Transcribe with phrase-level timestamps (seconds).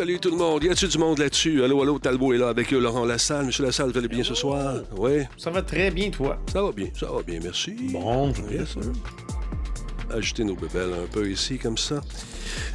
[0.00, 0.64] Salut, tout le monde.
[0.64, 1.62] Y a-tu du monde là-dessus?
[1.62, 3.44] Allô, allô, Talbot est là avec euh, Laurent Lassalle.
[3.44, 4.76] Monsieur Lassalle, vous allez bien ce soir?
[4.96, 6.38] Oui, Ça va très bien, toi.
[6.50, 7.76] ça va bien, ça va bien, merci.
[7.92, 8.80] Bon, Yes, sir.
[10.10, 12.00] Ajouter nos bébelles un peu ici, comme ça.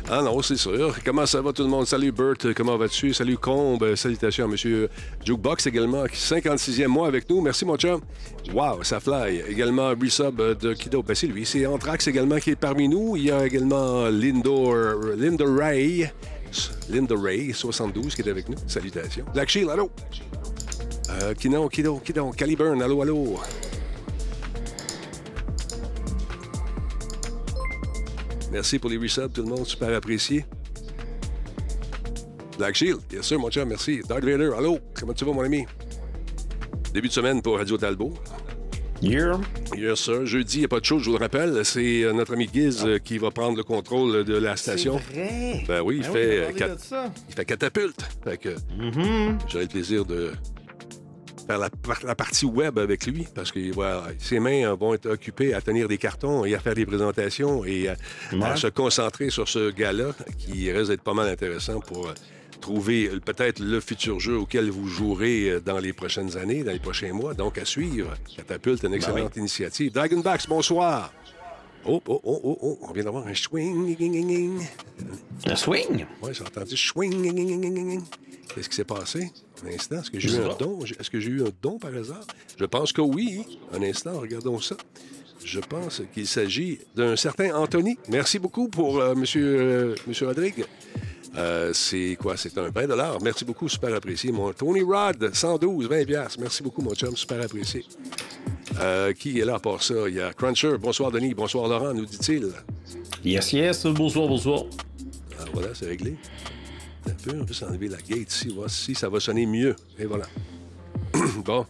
[0.08, 0.96] Ah non, c'est sûr.
[1.04, 1.88] Comment ça va tout le monde?
[1.88, 3.12] Salut Bert, comment vas-tu?
[3.12, 4.88] Salut Combe, salutations à Monsieur
[5.26, 7.42] Jukebox également, qui 56e mois avec nous.
[7.42, 8.02] Merci mon chum.
[8.54, 9.42] Wow, ça fly.
[9.50, 11.02] Également Resub de Kido.
[11.02, 11.44] Ben c'est lui.
[11.44, 13.18] C'est Anthrax également qui est parmi nous.
[13.18, 16.08] Il y a également Linda, Linda Ray.
[16.90, 18.58] Linda Ray, 72, qui est avec nous.
[18.68, 19.26] Salutations.
[19.34, 19.92] Black Shield, allô?
[21.10, 23.40] Euh, Kinon, Kido, Kido, Caliburn, allô, allô?
[28.52, 30.46] Merci pour les resubs, tout le monde, super apprécié.
[32.58, 34.02] Black Shield, bien sûr, mon chum, merci.
[34.08, 35.66] Darth Vader, allô, comment tu vas, mon ami?
[36.94, 38.14] Début de semaine pour Radio Talbot.
[39.02, 39.40] Yeah.
[39.78, 40.26] Yes, sir.
[40.26, 41.64] Jeudi, il n'y a pas de chose, je vous le rappelle.
[41.66, 45.00] C'est euh, notre ami Giz euh, qui va prendre le contrôle de la station.
[45.12, 45.64] C'est vrai.
[45.68, 47.12] Ben oui, il Ben fait, on a euh, ça.
[47.30, 48.02] Il fait catapulte.
[48.24, 49.38] Fait que Mm-hmm.
[49.50, 50.32] j'aurai le plaisir de
[51.46, 55.08] faire la, par- la partie web avec lui parce que voilà, ses mains vont être
[55.08, 59.48] occupées à tenir des cartons et à faire des présentations et à, se concentrer sur
[59.48, 62.14] ce gars-là qui risque d'être pas mal intéressant pour euh,
[62.66, 66.72] trouver euh, peut-être le futur jeu auquel vous jouerez euh, dans les prochaines années, dans
[66.72, 67.36] les prochains mois.
[67.36, 68.16] Donc, à suivre.
[68.36, 69.92] Catapulte, une excellente initiative.
[69.92, 71.14] Dragonbacks, bonsoir.
[71.86, 73.96] Oh, oh, oh, oh, oh, on vient d'avoir un swing.
[75.46, 76.08] Le swing?
[76.24, 78.02] Oui, j'ai entendu swing.
[78.56, 79.32] Qu'est-ce qui s'est passé?
[79.64, 80.80] Un instant, est-ce que j'ai eu un don?
[81.00, 82.26] Est-ce que j'ai eu un don par hasard?
[82.58, 83.60] Je pense que oui.
[83.74, 84.76] Un instant, regardons ça.
[85.44, 88.00] Je pense qu'il s'agit d'un certain Anthony.
[88.10, 90.66] Merci beaucoup pour euh, monsieur, euh, monsieur Rodrigue.
[91.38, 92.38] Euh, c'est quoi?
[92.38, 94.32] C'est un 20 Merci beaucoup, super apprécié.
[94.32, 96.40] Mon Tony Rod, 112, 20 piastres.
[96.40, 97.86] Merci beaucoup, mon chum, super apprécié.
[98.80, 99.94] Euh, qui est là à part ça?
[100.08, 100.78] Il y a Cruncher.
[100.78, 101.34] Bonsoir, Denis.
[101.34, 102.52] Bonsoir, Laurent, nous dit-il.
[103.24, 103.86] Yes, yes.
[103.86, 104.64] Bonsoir, bonsoir.
[105.40, 106.16] Ah, voilà, c'est réglé.
[107.08, 109.76] Un peu, on peut s'enlever la gate ici, voir si ça va sonner mieux.
[110.00, 110.26] Et voilà.
[111.46, 111.66] bon.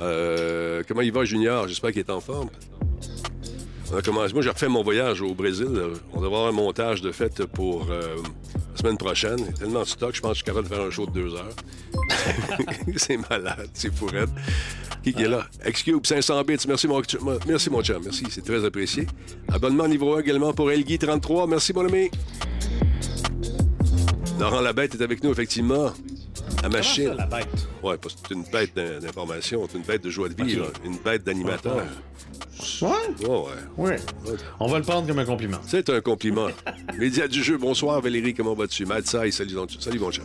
[0.00, 1.68] Euh, comment il va, Junior?
[1.68, 2.50] J'espère qu'il est en forme.
[3.92, 5.68] On a commencé- Moi, j'ai refait mon voyage au Brésil.
[6.12, 8.16] On va avoir un montage de fait pour euh,
[8.72, 9.52] la semaine prochaine.
[9.54, 11.34] Tellement de stock, je pense que je suis capable de faire un show de deux
[11.34, 11.54] heures.
[12.96, 14.30] c'est malade, c'est fourette.
[15.02, 15.46] Qui, qui est là?
[15.64, 16.56] Excube, 500 bits.
[16.66, 17.02] Merci, mon,
[17.46, 17.82] merci, mon.
[18.02, 19.06] Merci, c'est très apprécié.
[19.52, 21.48] Abonnement niveau 1 également pour Elgui33.
[21.48, 22.10] Merci, mon ami.
[24.40, 25.92] Laurent Labette est avec nous, effectivement.
[26.64, 27.08] La machine.
[27.08, 27.68] Ça, la bête?
[27.82, 30.66] Ouais, parce que c'est une bête d'in- d'information, c'est une bête de joie de vivre,
[30.68, 30.80] Ok.
[30.86, 31.76] une bête d'animateur.
[32.80, 32.88] Ouais?
[33.20, 33.52] Ouais, ouais.
[33.76, 33.96] Ouais.
[34.58, 35.58] On va le prendre comme un compliment.
[35.66, 36.48] C'est un compliment.
[36.98, 38.86] Média du jeu, bonsoir Valérie, comment vas-tu?
[38.86, 40.22] Mad Sai, salut, salut mon chat.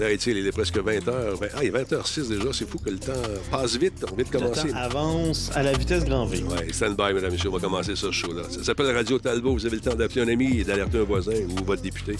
[0.00, 0.36] Est-il?
[0.38, 1.12] Il est presque 20h.
[1.54, 3.12] Ah, il est 20h06 déjà, c'est fou que le temps
[3.50, 4.04] passe vite.
[4.10, 4.68] On vient de Le commencer.
[4.70, 6.42] temps avance à la vitesse grand V.
[6.42, 8.42] Ouais, stand by, mesdames et messieurs, on va commencer ce show-là.
[8.50, 9.52] Ça s'appelle Radio Talbot.
[9.54, 12.16] Vous avez le temps d'appeler un ami et d'alerter un voisin ou votre député.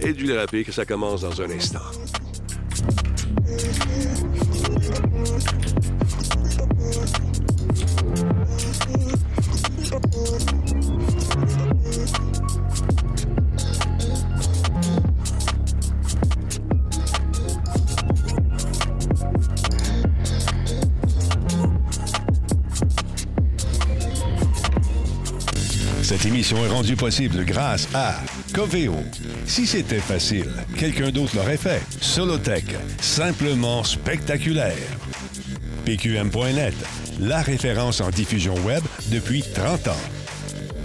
[0.00, 1.80] Et de lui rappeler que ça commence dans un instant.
[26.16, 28.20] Cette émission est rendue possible grâce à
[28.52, 28.94] Coveo.
[29.46, 30.48] Si c'était facile,
[30.78, 31.82] quelqu'un d'autre l'aurait fait.
[32.00, 32.66] Solotech,
[33.00, 34.76] simplement spectaculaire.
[35.84, 36.74] PQM.net,
[37.18, 40.00] la référence en diffusion web depuis 30 ans.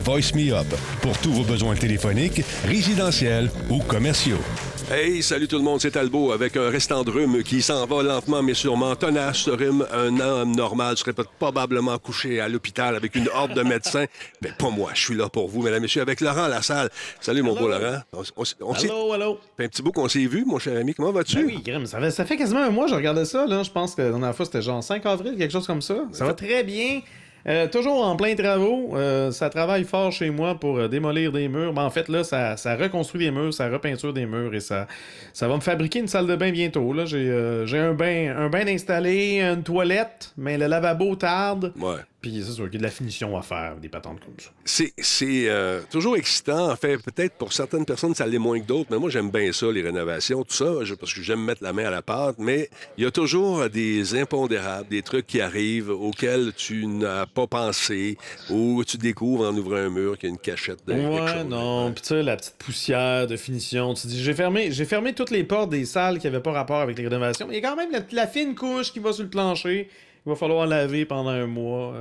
[0.04, 0.66] Voice Me Up,
[1.04, 4.42] pour tous vos besoins téléphoniques, résidentiels ou commerciaux.
[4.92, 8.02] Hey, salut tout le monde, c'est Talbot avec un restant de rhume qui s'en va
[8.02, 8.96] lentement mais sûrement.
[8.96, 13.62] Tenace, ce rhume, un homme normal serait probablement couché à l'hôpital avec une horde de
[13.62, 14.06] médecins.
[14.42, 16.64] Mais pas moi, je suis là pour vous, mesdames et messieurs, avec Laurent à la
[16.64, 16.90] salle.
[17.22, 18.00] Salut mon beau Laurent.
[18.14, 18.24] On,
[18.66, 19.40] on- Allô, allô?
[19.58, 20.96] fait un petit bout qu'on s'est vu, mon cher ami.
[20.96, 21.36] Comment vas-tu?
[21.36, 23.46] Ben oui, Grim, ça fait, ça fait quasiment un mois que je regardais ça.
[23.46, 23.62] Là.
[23.62, 25.98] Je pense que la dernière fois, c'était genre 5 avril, quelque chose comme ça.
[26.14, 27.02] Ça va très bien.
[27.48, 28.96] Euh, toujours en plein travaux.
[28.96, 31.74] Euh, ça travaille fort chez moi pour euh, démolir des murs.
[31.74, 34.88] Ben, en fait, là, ça, ça reconstruit des murs, ça repeinture des murs et ça,
[35.34, 36.92] ça va me fabriquer une salle de bain bientôt.
[36.94, 37.06] Là.
[37.06, 41.74] J'ai, j'ai un bain, un bain installé, une toilette, mais le lavabo tarde.
[41.80, 41.96] Ouais.
[42.22, 44.50] Puis c'est sûr qu'il y a de la finition à faire, des patentes comme ça.
[44.66, 46.70] C'est, c'est euh, toujours excitant.
[46.70, 49.54] En fait, peut-être pour certaines personnes, ça l'est moins que d'autres, mais moi, j'aime bien
[49.54, 52.36] ça, les rénovations, tout ça, je- parce que j'aime mettre la main à la pâte.
[52.38, 57.48] Mais il y a toujours des impondérables, des trucs qui arrivent auxquels tu n'as pas
[57.48, 58.18] pensé
[58.50, 61.34] ou tu découvres en ouvrant un mur qu'il y a une cachette de quelque Ouais,
[61.40, 61.46] chose.
[61.50, 61.92] non.
[61.94, 63.94] Puis tu sais, la petite poussière de finition.
[63.94, 66.82] Tu dis, j'ai fermé, j'ai fermé toutes les portes des salles qui n'avaient pas rapport
[66.82, 67.48] avec les rénovations.
[67.48, 69.90] Mais il y a quand même la, la fine couche qui va sur le plancher.
[70.26, 71.96] Il va falloir laver pendant un mois.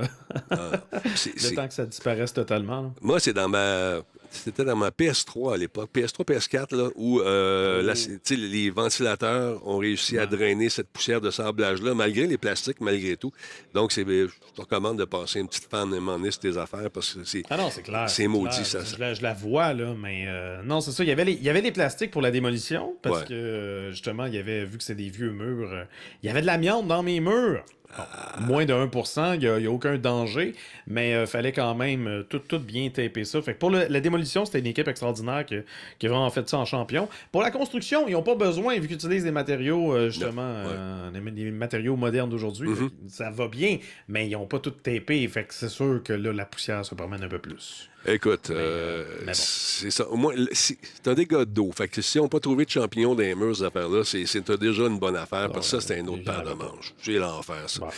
[1.15, 2.81] C'est- le c'est- temps que ça disparaisse totalement.
[2.81, 2.89] là.
[3.01, 4.01] Moi, c'est dans ma
[4.31, 9.65] c'était dans ma PS3 à l'époque, PS3, PS4, là, où euh, la- sais, les ventilateurs
[9.67, 13.31] ont réussi à drainer cette poussière de sablage-là, malgré les plastiques, malgré tout.
[13.73, 17.23] Donc, c'est, je te recommande de passer une petite fan à tes affaires parce que
[17.23, 17.41] c'est.
[17.49, 18.07] Ah non, c'est clair.
[18.07, 18.65] C'est maudit, clair.
[18.67, 18.83] ça.
[18.83, 21.03] Je, la, je la vois, là, mais euh, non, c'est ça.
[21.03, 23.25] Il y, avait les, il y avait les plastiques pour la démolition, parce Ouais.
[23.29, 25.85] que, euh, justement, il y avait, vu que c'est des vieux murs, euh,
[26.21, 27.63] il y avait de l'amiante dans mes murs.
[27.97, 30.53] Bon, Moins de 1% il n'y a, il y a aucun danger,
[30.87, 33.41] mais il fallait quand même euh, tout, tout bien taper ça.
[33.41, 35.55] Fait que pour le- la démolition, c'était une équipe extraordinaire qui,
[35.97, 37.09] qui a vraiment fait ça en champion.
[37.31, 41.11] Pour la construction, ils n'ont pas besoin, vu qu'ils utilisent des matériaux, euh, justement, euh,
[41.11, 42.69] des, des matériaux modernes d'aujourd'hui.
[42.75, 43.77] Que Ça va bien,
[44.07, 45.27] mais ils n'ont pas tout tapé.
[45.27, 47.89] Fait que c'est sûr que là, la poussière se promène un peu plus.
[48.05, 49.31] Écoute, euh, bon.
[49.33, 50.07] c'est ça.
[50.07, 51.69] Au moins, c'est un dégât d'eau.
[51.75, 54.51] Fait que si on n'a pas trouvé de champignons dans les murs, ces affaires-là, c'est,
[54.57, 56.93] déjà une bonne affaire, parce que ça, c'est un autre paire de manches.
[57.01, 57.89] C'est l'enfer, ça.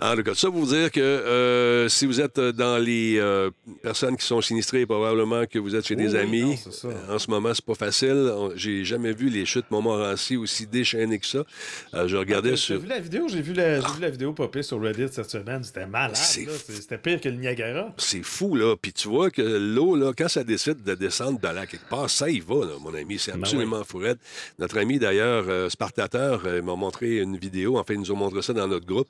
[0.00, 3.50] En tout cas, ça vous dire que euh, si vous êtes dans les euh,
[3.82, 6.42] personnes qui sont sinistrées, probablement que vous êtes chez des amis.
[6.42, 6.88] non, c'est ça.
[7.08, 8.32] En ce moment, c'est pas facile.
[8.54, 11.44] J'ai jamais vu les chutes Montmorency aussi déchaînées que ça.
[11.94, 12.80] Euh, je regardais J'ai sur...
[12.80, 15.64] vu la vidéo, j'ai vu la, j'ai vu la vidéo popper sur Reddit cette semaine.
[15.64, 16.16] C'était malade.
[16.16, 17.92] C'était pire que le Niagara.
[17.96, 18.76] C'est fou, là.
[18.80, 22.08] Puis tu vois que l'eau, là, quand ça décide de descendre de là quelque part,
[22.08, 23.18] ça y va, là, mon ami.
[23.18, 24.18] C'est Ben absolument raide.
[24.58, 27.78] Notre ami, d'ailleurs, euh, Spartateur, euh, m'a montré une vidéo.
[27.78, 29.08] En fait, ils nous ont montré ça dans notre groupe.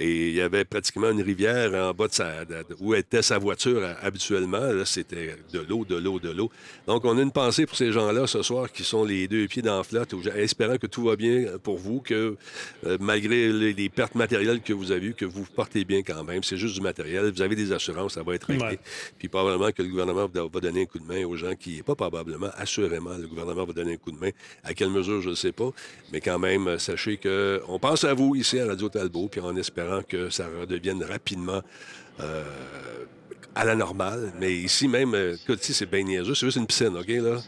[0.00, 3.38] Et il y avait pratiquement une rivière en bas de sa, de- où était sa
[3.38, 4.60] voiture euh, habituellement.
[4.60, 6.50] Là, c'était de l'eau, de l'eau, de l'eau.
[6.86, 9.60] Donc, on a une pensée pour ces gens-là ce soir qui sont les deux pieds
[9.62, 12.36] dans la flotte, espérant que tout va bien pour vous, que
[12.86, 16.02] euh, malgré les, les pertes matérielles que vous avez eues, que vous vous portez bien
[16.02, 16.42] quand même.
[16.44, 17.30] C'est juste du matériel.
[17.32, 18.64] Vous avez des assurances, ça va être réglé.
[18.66, 18.78] Ouais.
[19.18, 21.94] Puis probablement que le gouvernement va donner un coup de main aux gens qui, pas
[21.96, 24.30] probablement, assurément, le gouvernement va donner un coup de main.
[24.62, 25.70] À quelle mesure, je ne sais pas.
[26.12, 29.40] Mais quand même, euh, sachez que on pense à vous ici à Radio Talbot, puis
[29.40, 31.62] en espérant que ça redevienne rapidement
[32.20, 32.44] euh,
[33.54, 34.32] à la normale.
[34.38, 36.34] Mais ici même, euh, écoute, ici, c'est bien niaiseux.
[36.34, 37.40] C'est juste une piscine, OK, là?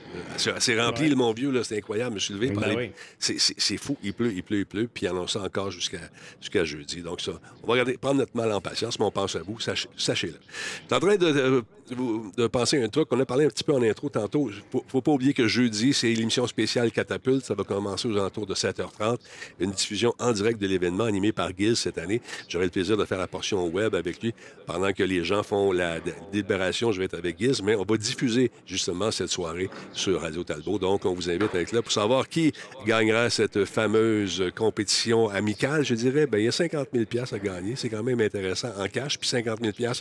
[0.47, 1.09] Euh, C'est rempli, Ouais.
[1.11, 1.63] le mon vieux, là.
[1.63, 2.11] C'est incroyable.
[2.13, 2.51] Je me suis levé.
[2.51, 2.91] Ben oui.
[3.19, 3.97] c'est- fou.
[4.03, 4.89] Il pleut, il pleut, il pleut.
[4.93, 7.03] Puis il annonce ça encore jusqu'à jeudi.
[7.03, 7.33] Donc ça,
[7.63, 9.61] on va regarder, prendre notre mal en patience, mais on pense à vous.
[9.61, 10.33] Sachez- Sachez-le.
[10.35, 11.65] Je suis en train de, de-
[11.95, 13.09] de penser à un truc.
[13.11, 14.51] On a parlé un petit peu en intro tantôt.
[14.71, 17.45] Faut, faut pas oublier que jeudi, c'est l'émission spéciale Catapulte.
[17.45, 19.19] Ça va commencer aux alentours de 7h30.
[19.59, 22.21] Une diffusion en direct de l'événement animé par Giz cette année.
[22.49, 24.35] J'aurai le plaisir de faire la portion web avec lui
[24.67, 25.99] pendant que les gens font la
[26.33, 26.93] délibération.
[26.93, 30.79] Je vais être avec Giz, mais on va diffuser justement cette soirée sur Radio Talbot.
[30.79, 32.53] Donc, on vous invite à être là pour savoir qui
[32.87, 36.27] gagnera cette fameuse compétition amicale, je dirais.
[36.27, 37.75] Ben, il y a 50 000 à gagner.
[37.77, 39.93] C'est quand même intéressant en cash, puis 50 000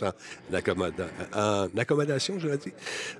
[0.52, 2.72] en, accommoda- en accommodation, je l'ai dit,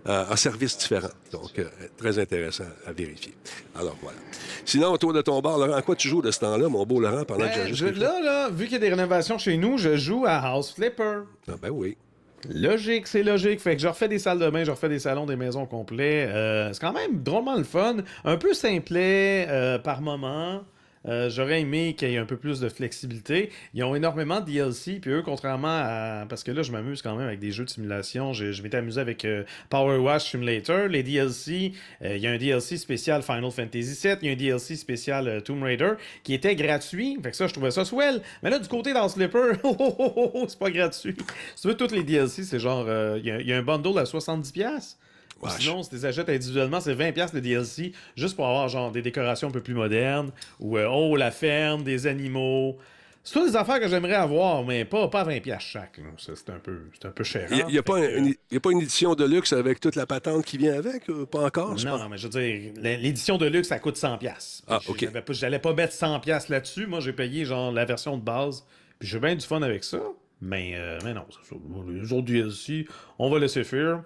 [0.06, 1.08] euh, en services différents.
[1.32, 1.64] Donc, euh,
[1.96, 3.34] très intéressant à vérifier.
[3.74, 4.18] Alors, voilà.
[4.64, 7.00] Sinon, autour de ton bar, Laurent, à quoi tu joues de ce temps-là, mon beau
[7.00, 9.56] Laurent, pendant que Ben, j'enregistre je- là, là, vu qu'il y a des rénovations chez
[9.56, 11.20] nous, je joue à House Flipper.
[11.48, 11.96] Ah, ben oui.
[12.48, 13.60] Logique, c'est logique.
[13.60, 16.26] Fait que je refais des salles de bain, je refais des salons, des maisons complets.
[16.26, 17.96] Euh, c'est quand même drôlement le fun.
[18.24, 20.62] Un peu simplet euh, par moment.
[21.06, 23.50] Euh, J'aurais aimé qu'il y ait un peu plus de flexibilité.
[23.72, 26.26] Ils ont énormément de DLC, puis eux, contrairement à...
[26.28, 28.32] Parce que là, je m'amuse quand même avec des jeux de simulation.
[28.34, 30.88] Je, je m'étais amusé avec euh, Power Wash Simulator.
[30.88, 34.32] Les DLC, euh, il y a un DLC spécial Final Fantasy VII, il y a
[34.32, 35.92] un DLC spécial Tomb Raider
[36.22, 37.18] qui était gratuit.
[37.22, 38.20] Fait que ça, je trouvais ça swell.
[38.42, 41.16] Mais là, du côté dans Slipper, oh, oh, oh, oh, c'est pas gratuit.
[41.56, 42.86] Si tu veux, tous les DLC, c'est genre...
[43.16, 44.96] Il y a- il y, a un bundle à 70$.
[45.48, 49.02] Sinon, si tu les achètes individuellement, c'est 20$ le DLC, juste pour avoir genre des
[49.02, 52.76] décorations un peu plus modernes, ou euh, oh, la ferme, des animaux.
[53.22, 56.00] C'est toutes des affaires que j'aimerais avoir, mais pas, pas 20$ chaque.
[56.16, 57.48] C'est un, peu- un peu cher.
[57.50, 59.94] Il n'y a, pas un- une- y a pas une édition de luxe avec toute
[59.94, 61.08] la patente qui vient avec?
[61.10, 61.74] euh, Pas encore?
[61.84, 64.62] Non, non, mais je veux dire, l'édition de luxe, ça coûte 100$.
[64.68, 65.06] Ah, ok.
[65.30, 66.86] J'allais pas mettre 100$ là-dessus.
[66.86, 68.64] Moi, j'ai payé genre la version de base.
[68.98, 70.00] Puis j'ai bien du fun avec ça.
[70.42, 71.26] Mais, euh, mais non,
[71.90, 72.86] les autres DLC,
[73.18, 74.02] on va laisser faire.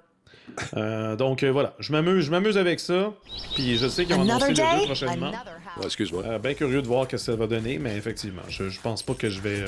[0.76, 3.12] Euh, donc euh, voilà, je m'amuse, je m'amuse avec ça.
[3.54, 5.26] Puis je sais qu'ils vont annoncer Another le jeu day, prochainement.
[5.28, 5.84] another Ah, house.
[5.86, 6.22] excuse-moi.
[6.26, 9.02] Euh, bien curieux de voir ce que ça va donner, mais effectivement, je, je pense
[9.02, 9.64] pas que je vais.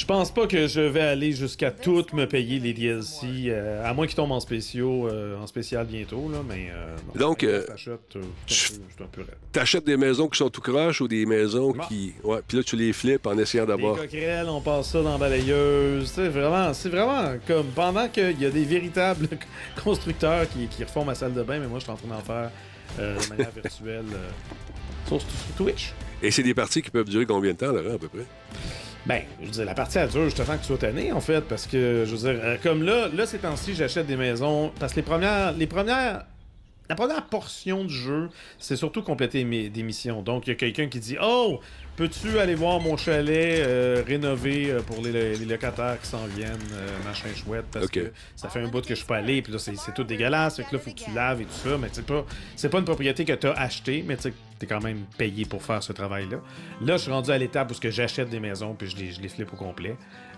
[0.00, 3.92] Je pense pas que je vais aller jusqu'à tout me payer les DLC, euh, à
[3.92, 6.68] moins qu'ils tombent en spéciaux, euh, en spécial bientôt, là, mais.
[6.72, 7.28] euh, non.
[7.28, 7.66] Donc, euh,
[9.52, 11.82] t'achètes, des maisons qui sont tout croches ou des maisons Bon.
[11.86, 12.14] qui.
[12.24, 13.96] Ouais, puis là, tu les flippes en essayant Les d'avoir.
[13.96, 16.10] coquerelles, on passe ça dans la balayeuse.
[16.14, 19.28] C'est vraiment, c'est vraiment comme pendant qu'il y a des véritables
[19.84, 22.20] constructeurs qui, qui refont ma salle de bain, mais moi je suis en train d'en
[22.20, 22.50] faire
[22.98, 24.28] euh, de manière virtuelle euh,
[25.08, 25.92] sur, sur Twitch.
[26.22, 28.26] Et c'est des parties qui peuvent durer combien de temps, Laurent, à peu près?
[29.10, 31.20] Ben, je veux dire, la partie elle dure juste temps que tu sois tanné, en
[31.20, 34.70] fait, parce que, je veux dire, euh, comme là, là, ces temps-ci, j'achète des maisons,
[34.78, 36.26] parce que les premières, les premières
[36.90, 40.22] la première portion du jeu, c'est surtout compléter des missions.
[40.22, 41.60] Donc, il y a quelqu'un qui dit Oh,
[41.94, 46.50] peux-tu aller voir mon chalet euh, rénové euh, pour les, les locataires qui s'en viennent,
[46.72, 49.52] euh, machin chouette, parce que ça fait un bout que je suis pas allé, puis
[49.52, 51.86] là, c'est tout dégueulasse, fait que là, faut que tu laves et tout ça, mais
[51.92, 52.24] c'est pas,
[52.56, 55.44] c'est pas une propriété que tu as achetée, mais tu sais, t'es quand même payé
[55.44, 56.38] pour faire ce travail-là.
[56.80, 59.12] Là, je suis rendu à l'étape où ce que j'achète des maisons, puis je les,
[59.12, 59.94] je les flippe au complet.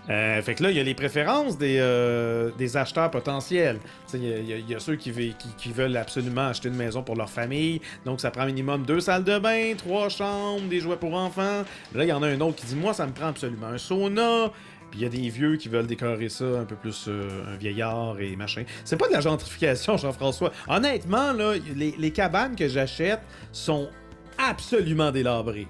[0.09, 3.79] Euh, fait que là, il y a les préférences des, euh, acheteurs potentiels.
[4.13, 7.15] Il y, y a- ceux qui, ve- qui- qui veulent absolument acheter une maison pour
[7.15, 7.79] leur famille.
[8.05, 11.63] Donc, ça prend minimum deux salles de bain, trois chambres, des jouets pour enfants.
[11.95, 13.77] Là, il y en a un autre qui dit Moi, ça me prend absolument un
[13.77, 14.51] sauna.
[14.91, 17.57] Puis il y a des vieux qui veulent décorer ça un peu plus euh, un
[17.57, 18.63] vieillard et machin.
[18.85, 20.51] C'est pas de la gentrification, Jean-François.
[20.67, 23.89] Honnêtement, là, les, cabanes que j'achète sont
[24.37, 25.67] absolument délabrées.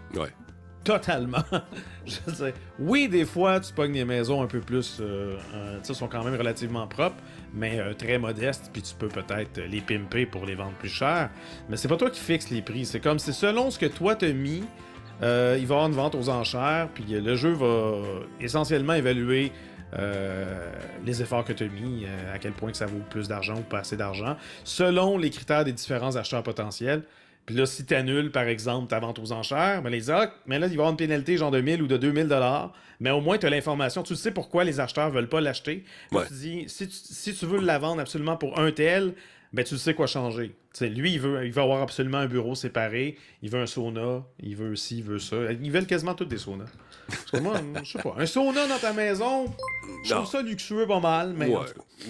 [0.84, 1.44] Totalement.
[2.80, 4.98] Oui, des fois, tu pognes des maisons un peu plus.
[5.00, 7.24] Euh, euh, sont quand même relativement propres,
[7.54, 11.30] mais euh, très modestes, puis tu peux peut-être les pimper pour les vendre plus cher.
[11.70, 12.86] Mais c'est pas toi qui fixes les prix.
[12.86, 14.70] C'est comme, c'est selon ce que toi t'as mis,
[15.22, 18.02] euh, il va y avoir une vente aux enchères, puis euh, le jeu va
[18.40, 19.54] essentiellement évaluer.
[19.96, 20.72] euh,
[21.04, 23.58] les efforts que tu as mis, euh, à quel point que ça vaut plus d'argent
[23.58, 27.04] ou pas assez d'argent, selon les critères des différents acheteurs potentiels.
[27.46, 30.60] Puis là, si tu annules, par exemple, ta vente aux enchères, ben, les ah, mais
[30.60, 32.74] là, il va y avoir une pénalité genre de 1000 ou de 2000 dollars.
[33.00, 34.02] Mais au moins, tu as l'information.
[34.02, 35.84] Tu sais pourquoi les acheteurs veulent pas l'acheter.
[36.12, 36.26] Ouais.
[36.28, 39.14] Tu dis, si tu, si tu veux la vendre absolument pour un tel,
[39.52, 40.56] ben, tu sais quoi changer.
[40.82, 43.18] Lui, il veut, il veut avoir absolument un bureau séparé.
[43.42, 44.24] Il veut un sauna.
[44.40, 45.36] Il veut ci, il veut ça.
[45.62, 46.72] Ils veulent quasiment tous des saunas.
[47.08, 48.16] Parce que moi, je sais pas.
[48.18, 49.46] Un sauna dans ta maison,
[50.06, 51.34] je trouve ça luxueux pas mal.
[51.38, 51.48] Mais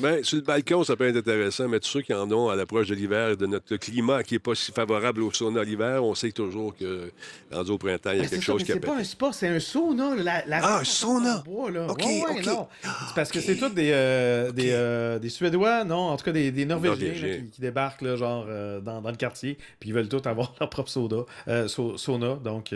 [0.01, 0.23] Ouais.
[0.23, 2.87] Sur le balcon, ça peut être intéressant, mais tous ceux qui en ont à l'approche
[2.87, 6.15] de l'hiver et de notre climat qui n'est pas si favorable au sauna l'hiver, on
[6.15, 7.11] sait toujours que,
[7.51, 9.03] rendu au printemps, il y a quelque ça, chose mais qui a c'est pas un
[9.03, 10.15] spa, c'est un sauna.
[10.15, 11.43] La, la Ah, un sauna!
[11.45, 11.85] bois, là.
[11.87, 12.67] Ok, Ouais, non.
[13.13, 16.49] Parce que c'est tous des, euh, des, euh, des Suédois, non, en tout cas des,
[16.51, 19.93] des Norvégiens, là, qui, qui débarquent là, genre, euh, dans, dans le quartier, puis ils
[19.93, 21.17] veulent tous avoir leur propre soda,
[21.67, 22.73] sau- sauna, donc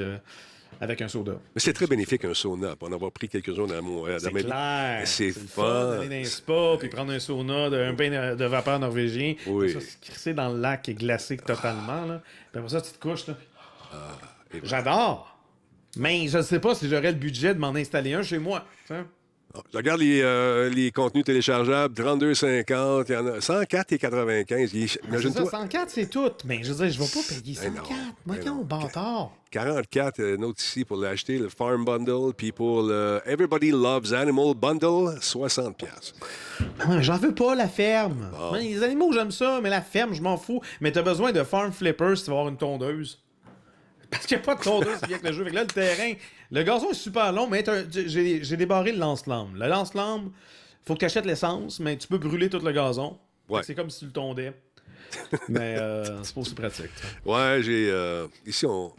[0.80, 1.34] avec un soda.
[1.56, 4.32] Mais c'est très bénéfique, un sauna, pour en avoir pris quelques-uns dans, mon, euh, C'est
[4.32, 5.02] clair.
[5.06, 5.92] C'est fun.
[5.92, 9.36] d'aller dans un spa, puis prendre un sauna, de, un bain de, vapeur norvégien.
[9.48, 9.72] Oui.
[9.72, 12.06] Ça, se crisser dans le lac et glacé totalement.
[12.06, 12.22] Là.
[12.52, 13.28] Puis après ça, tu te couches.
[13.28, 13.38] Là.
[14.54, 14.68] et voilà.
[14.68, 15.38] J'adore.
[15.98, 18.66] Mais je ne sais pas si j'aurais le budget de m'en installer un chez moi.
[18.86, 19.00] tu sais.
[19.00, 19.06] Ah,
[19.74, 24.72] Je regarde les, euh, les contenus téléchargeables, 32,50, il y en a 104 et 95.
[24.74, 26.30] Il- Mais C'est ça, Imagine-toi, 104, c'est tout.
[26.46, 27.90] Mais je veux dire, je vais pas payer Ben 104.
[27.90, 28.64] non, ben non.
[28.64, 29.32] bâtard.
[29.50, 34.54] 44, euh, autre ici pour l'acheter, le Farm Bundle, puis pour le Everybody Loves Animal
[34.56, 36.14] Bundle, 60 pièces.
[36.80, 38.30] Ah, J'en veux pas, la ferme.
[38.38, 38.54] Bon.
[38.54, 40.62] Les animaux, j'aime ça, mais la ferme, je m'en fous.
[40.82, 43.20] Mais t'as besoin de farm flippers si tu vas avoir une tondeuse.
[44.12, 45.44] Parce qu'il n'y a pas de tondeuse qui vient avec le jeu.
[45.44, 46.14] Fait que là, le terrain,
[46.52, 49.56] le gazon est super long, mais j'ai débarré le lance-flamme.
[49.56, 50.32] Le lance-flamme,
[50.86, 53.20] faut que tu achètes l'essence, mais tu peux brûler tout le gazon.
[53.50, 53.62] Ouais.
[53.64, 54.54] C'est comme si tu le tondais.
[55.50, 56.92] mais euh, c'est pas aussi pratique.
[57.26, 57.90] Ouais, j'ai.
[57.90, 58.94] euh, ici, on.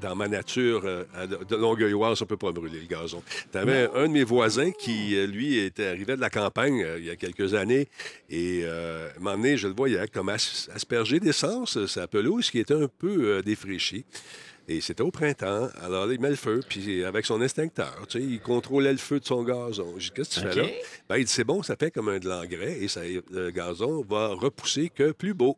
[0.00, 3.20] Dans ma nature euh, de Longueuilloise, on peut pas brûler le gazon.
[3.50, 7.06] T'avais un de mes voisins qui, euh, lui, était arrivé de la campagne euh, il
[7.06, 7.88] y a quelques années
[8.30, 12.48] et euh, à un moment donné, je le voyais comme as- asperger d'essence sa pelouse
[12.50, 14.04] qui était un peu défraîchie.
[14.70, 15.68] Et c'était au printemps.
[15.82, 18.98] Alors, là, il met le feu, puis avec son extincteur, tu sais, il contrôlait le
[18.98, 19.94] feu de son gazon.
[19.96, 20.68] J'ai dit, qu'est-ce que tu fais là?
[21.08, 23.00] Ben, il dit, c'est bon, ça fait comme un de l'engrais et ça,
[23.30, 25.56] le gazon va repousser que plus beau.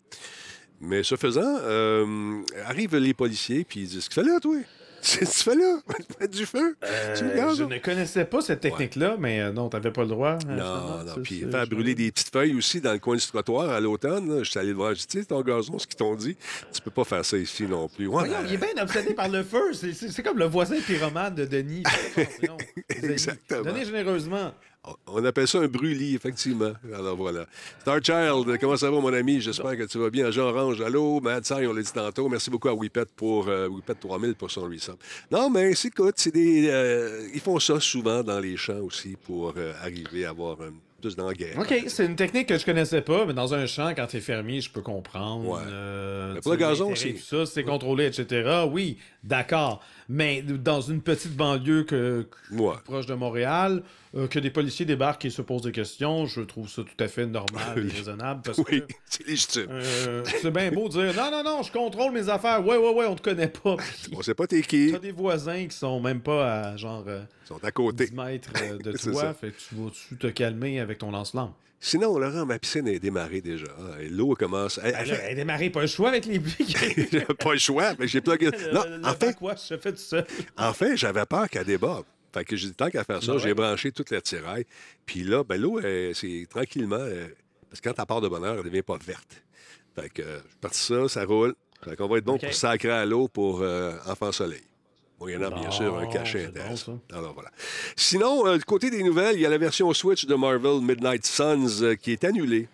[0.81, 4.41] Mais ce faisant, euh, arrivent les policiers, puis ils disent, qu'est-ce que tu fais là,
[4.41, 4.57] toi?
[5.03, 5.79] Tu fais là?
[6.21, 6.77] Mettre du feu?
[7.17, 7.57] Tu me Euh, gazes?
[7.57, 10.33] je ne connaissais pas cette technique-là, mais euh, non, t'avais pas le droit.
[10.33, 11.07] hein, Non, non.
[11.15, 14.41] ça, Puis faire brûler des petites feuilles aussi dans le coin du trottoir à l'automne.
[14.45, 14.91] Je suis allé le voir.
[14.93, 16.37] Je dis, tu sais, ton gazon, ce qu'ils t'ont dit,
[16.71, 18.09] tu peux pas faire ça ici non plus.
[18.09, 19.73] Ouais, Voyons, il est bien obsédé par le feu.
[19.73, 21.83] C'est- comme le voisin pyromane de Denis.
[22.91, 23.63] Exactement.
[23.63, 24.53] Donnez généreusement.
[25.07, 26.73] On appelle ça un brûlis, effectivement.
[26.95, 27.45] Alors voilà.
[27.83, 29.41] Starchild, comment ça va, mon ami?
[29.41, 30.31] J'espère que tu vas bien.
[30.31, 31.21] Jean Orange, allô?
[31.21, 32.29] Mad Sai, on l'a dit tantôt.
[32.31, 34.95] Merci beaucoup à Whippet pour euh, Whippet 3000 pour son resub.
[35.31, 36.69] Non, mais c'est écoute, c'est des.
[36.71, 40.73] euh, ils font ça souvent dans les champs aussi pour euh, arriver à avoir un,
[41.01, 41.59] plus d'enguerre.
[41.59, 44.61] OK, c'est une technique que je connaissais pas, mais dans un champ, quand t'es fermier,
[44.63, 45.47] je peux comprendre.
[45.49, 45.61] Ouais.
[45.67, 47.15] euh, Mais pour le gazon aussi.
[47.15, 48.65] tout ça, c'est contrôlé, etc.
[48.71, 49.83] Oui, d'accord.
[50.13, 52.75] Mais dans une petite banlieue que, Ouais.
[52.85, 53.85] proche de Montréal,
[54.17, 57.07] euh, que des policiers débarquent et se posent des questions, je trouve ça tout à
[57.07, 58.43] fait normal et raisonnable.
[58.45, 59.67] Parce Oui, c'est légitime.
[59.71, 62.67] euh, c'est bien beau de dire non, non, non, je contrôle mes affaires.
[62.67, 63.77] Ouais, ouais, ouais, on te connaît pas.
[63.77, 64.91] Puis On sait pas t'es qui.
[64.91, 68.07] T'as des voisins qui sont même pas à genre euh, Ils sont à côté.
[68.07, 68.51] 10 mètres
[68.83, 69.33] de toi.
[69.35, 71.53] Fait que tu vas-tu te calmer avec ton lance-flamme.
[71.83, 73.67] Sinon, Laurent, ma piscine est démarrée déjà.
[74.11, 74.79] L'eau commence.
[74.85, 76.75] Elle, Ben elle fait- elle démarrait pas le choix avec les pluies.
[77.39, 78.51] Pas le choix, mais j'ai plugué.
[78.73, 80.27] Non, Le- le en fait, quoi, je fais tout seul.
[80.59, 82.05] En fait, j'avais peur qu'elle déborde.
[82.35, 83.41] Fait que j'ai dit, tant qu'à faire ça, Ah ouais?
[83.43, 84.67] j'ai branché toute la tiraille.
[85.07, 85.81] Puis là, ben, l'eau,
[86.13, 86.97] c'est tranquillement.
[87.01, 87.27] euh,
[87.71, 89.43] parce que quand elle part de bonheur, elle ne devient pas verte.
[89.97, 91.55] Fait que euh, je parti ça, ça roule.
[91.83, 94.61] Fait qu'on va être bon pour sacrer à l'eau pour euh, Enfant Soleil.
[95.21, 97.01] Moyennant, bien Bon, sûr, un cachet bon, intéressant.
[97.11, 97.17] ça.
[97.19, 97.51] Alors voilà.
[97.97, 101.27] Sinon, euh, du côté des nouvelles, il y a la version Switch de Marvel Midnight
[101.27, 102.69] Suns euh, qui est annulée.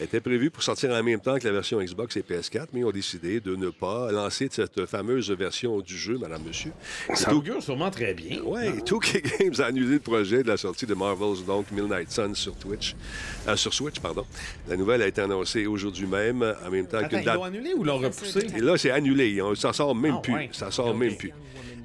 [0.00, 2.80] Elle était prévue pour sortir en même temps que la version Xbox et PS4, mais
[2.80, 6.70] ils ont décidé de ne pas lancer cette fameuse version du jeu, Madame, Monsieur.
[7.14, 8.38] Ça augure sûrement très bien.
[8.44, 12.34] Oui, 2K Games a annulé le projet de la sortie de Marvel's donc Midnight Suns
[12.36, 12.94] sur Twitch,
[13.48, 14.24] euh, sur Switch, pardon.
[14.68, 17.74] La nouvelle a été annoncée aujourd'hui même, en même temps Attends, qu'une ils l'ont annulé
[17.74, 18.46] ou l'ont repoussé?
[18.56, 19.42] Et là, c'est annulé.
[19.56, 20.32] Ça sort même Ah, plus.
[20.34, 20.48] ouais.
[20.52, 21.32] Ça sort même plus.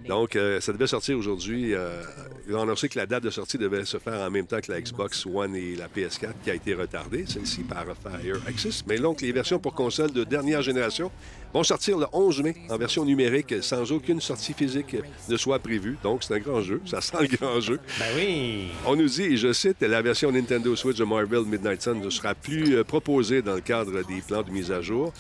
[0.08, 1.74] Donc, euh, ça devait sortir aujourd'hui.
[1.74, 2.02] euh,
[2.48, 4.72] ils ont annoncé que la date de sortie devait se faire en même temps que
[4.72, 8.84] la Xbox One et la PS4, qui a été retardée, celle-ci par Fire Access.
[8.88, 11.12] Mais donc, les versions pour console de dernière génération
[11.54, 14.96] vont sortir le 11 mai en version numérique, sans aucune sortie physique
[15.30, 15.98] ne soit prévue.
[16.04, 16.82] Donc, c'est un grand jeu.
[16.86, 17.80] Ça sent le grand jeu.
[18.00, 18.70] Ben oui.
[18.86, 22.10] On nous dit, et je cite, la version Nintendo Switch de Marvel Midnight Sun ne
[22.10, 25.14] sera plus euh, proposée dans le cadre des plans de mise à jour.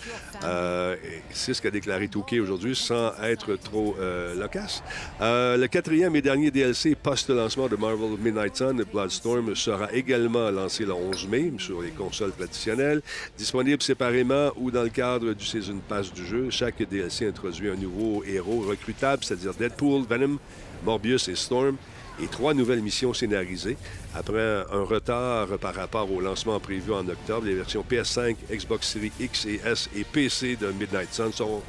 [0.44, 0.96] Euh,
[1.32, 4.84] c'est ce qu'a déclaré Touquet aujourd'hui, sans être trop euh, loquace.
[5.22, 10.86] Euh, le quatrième et dernier DLC post-lancement de Marvel Midnight Sun, Bloodstorm, sera également lancé
[10.86, 13.02] le 11 mai sur les consoles traditionnelles,
[13.38, 18.24] disponible séparément ou dans le cadre du Season Pass du Chaque DLC introduit un nouveau
[18.26, 20.38] héros recrutable, c'est-à-dire Deadpool, Venom,
[20.86, 21.78] Morbius et Storm
[22.22, 23.78] et trois nouvelles missions scénarisées.
[24.14, 29.12] Après un retard par rapport au lancement prévu en octobre, les versions PS5, Xbox Series
[29.20, 31.62] X et S et PC de Midnight Sun sont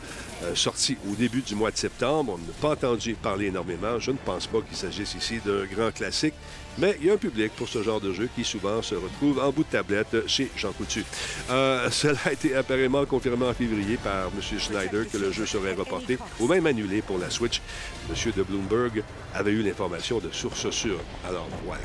[0.42, 2.34] euh, sorties au début du mois de septembre.
[2.34, 3.98] On n'a pas entendu parler énormément.
[3.98, 6.34] Je ne pense pas qu'il s'agisse ici d'un grand classique,
[6.78, 9.38] mais il y a un public pour ce genre de jeu qui souvent se retrouve
[9.38, 11.04] en bout de tablette chez Jean Coutu.
[11.50, 14.58] Euh, cela a été apparemment confirmé en février par M.
[14.58, 17.60] Schneider que le jeu serait reporté ou même annulé pour la Switch.
[18.10, 18.32] M.
[18.36, 19.02] de Bloomberg
[19.34, 21.00] avait eu l'information de source sûre.
[21.26, 21.82] Alors voilà.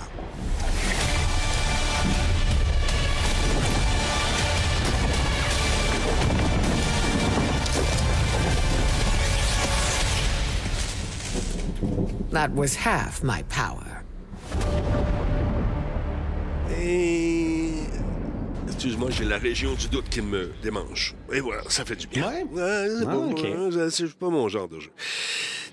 [12.31, 13.88] That was half my power.
[16.81, 17.69] Et...
[18.67, 21.15] Excuse-moi, j'ai la région du doute qui me démange.
[21.33, 22.23] Et voilà, ça fait du bien.
[22.25, 22.45] Ouais?
[22.55, 24.89] c'est Ah, moi, c'est pas mon genre de jeu.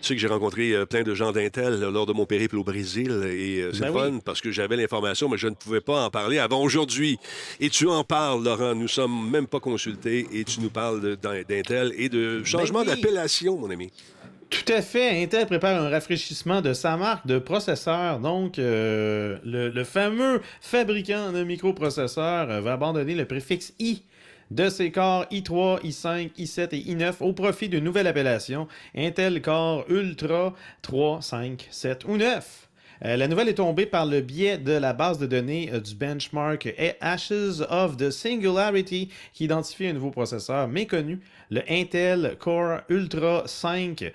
[0.02, 2.56] Tu sais que j'ai rencontré euh, plein de gens d'Intel euh, lors de mon périple
[2.56, 4.20] au Brésil et euh, c'est Ben fun oui.
[4.24, 7.18] parce que j'avais l'information, mais je ne pouvais pas en parler avant aujourd'hui.
[7.60, 8.74] Et tu en parles, Laurent.
[8.74, 11.14] Nous sommes même pas consultés et tu nous parles de-
[11.48, 13.00] d'Intel et de changement Ben oui.
[13.02, 13.90] d'appellation, mon ami.
[14.50, 15.22] Tout à fait.
[15.22, 18.20] Intel prépare un rafraîchissement de sa marque de processeurs.
[18.20, 24.02] Donc, euh, le, le fameux fabricant de microprocesseurs euh, va abandonner le préfixe i
[24.50, 29.85] de ses corps i3, i5, i7 et i9 au profit d'une nouvelle appellation, Intel Core
[29.88, 32.65] Ultra 3, 5, 7 ou 9.
[33.04, 35.94] Euh, la nouvelle est tombée par le biais de la base de données euh, du
[35.94, 43.42] benchmark Ashes of the Singularity qui identifie un nouveau processeur méconnu, le Intel Core Ultra
[43.46, 44.12] 5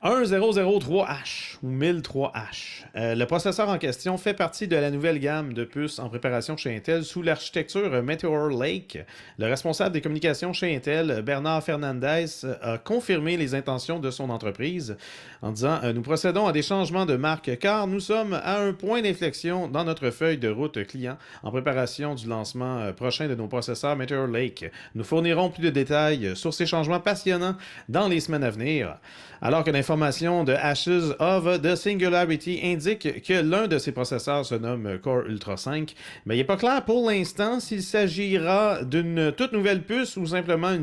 [0.00, 2.84] 1003H ou 1003H.
[2.94, 6.56] Euh, le processeur en question fait partie de la nouvelle gamme de puces en préparation
[6.56, 9.00] chez Intel sous l'architecture Meteor Lake.
[9.38, 12.26] Le responsable des communications chez Intel, Bernard Fernandez,
[12.62, 14.96] a confirmé les intentions de son entreprise
[15.42, 18.74] en disant euh, Nous procédons à des changements de marque car nous sommes à un
[18.74, 23.34] point d'inflexion dans notre feuille de route client en préparation du lancement euh, prochain de
[23.34, 24.70] nos processeurs Meteor Lake.
[24.94, 27.56] Nous fournirons plus de détails sur ces changements passionnants
[27.88, 28.96] dans les semaines à venir.
[29.40, 34.54] Alors que l'information de Ashes of the Singularity indique que l'un de ces processeurs se
[34.54, 35.94] nomme Core Ultra 5,
[36.26, 40.72] mais il n'est pas clair pour l'instant s'il s'agira d'une toute nouvelle puce ou simplement
[40.72, 40.82] une,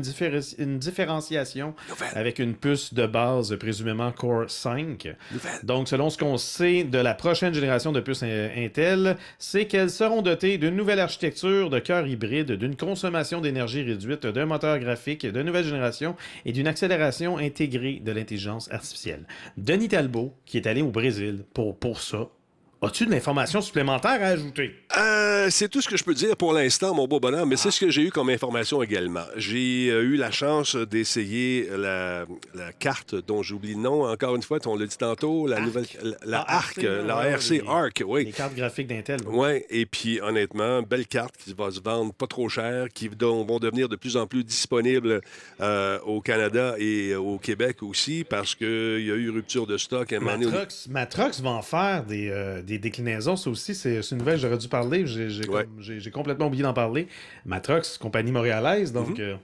[0.80, 1.76] différenciation
[2.16, 5.14] avec une puce de base présumément Core 5.
[5.62, 9.90] Donc, selon ce qu'on sait de la prochaine génération de puces in- Intel, c'est qu'elles
[9.90, 15.24] seront dotées d'une nouvelle architecture de cœur hybride, d'une consommation d'énergie réduite, d'un moteur graphique
[15.24, 18.95] de nouvelle génération et d'une accélération intégrée de l'intelligence artificielle.
[19.56, 22.28] Denis Talbot, qui est allé au Brésil pour, pour ça,
[22.82, 24.74] as-tu de l'information supplémentaire à ajouter?
[24.98, 27.70] Euh, c'est tout ce que je peux dire pour l'instant, mon beau bonhomme, mais c'est
[27.70, 29.24] ce que j'ai eu comme information également.
[29.36, 34.04] J'ai euh, eu la chance d'essayer la, la carte dont j'oublie le nom.
[34.06, 35.66] Encore une fois, on l'a dit tantôt, la Arc.
[35.66, 35.86] nouvelle.
[36.02, 38.24] La, la Ah, ARC, la RC ARC, oui.
[38.26, 39.20] Les cartes graphiques d'Intel.
[39.26, 39.62] oui.
[39.70, 43.88] Et puis honnêtement, belle carte qui va se vendre pas trop cher, qui vont devenir
[43.88, 45.20] de plus en plus disponibles
[45.60, 50.12] euh, au Canada et au Québec aussi, parce qu'il y a eu rupture de stock
[50.12, 50.56] à un moment donné.
[50.88, 52.30] Matrox, va en faire des,
[52.66, 53.36] des déclinaisons.
[53.36, 55.06] Ça aussi, c'est une nouvelle, j'aurais dû parler.
[55.06, 55.66] J'ai Ouais.
[56.12, 57.08] complètement oublié d'en parler.
[57.46, 59.18] Matrox, compagnie montréalaise, donc.
[59.18, 59.20] Mhm.
[59.20, 59.36] euh.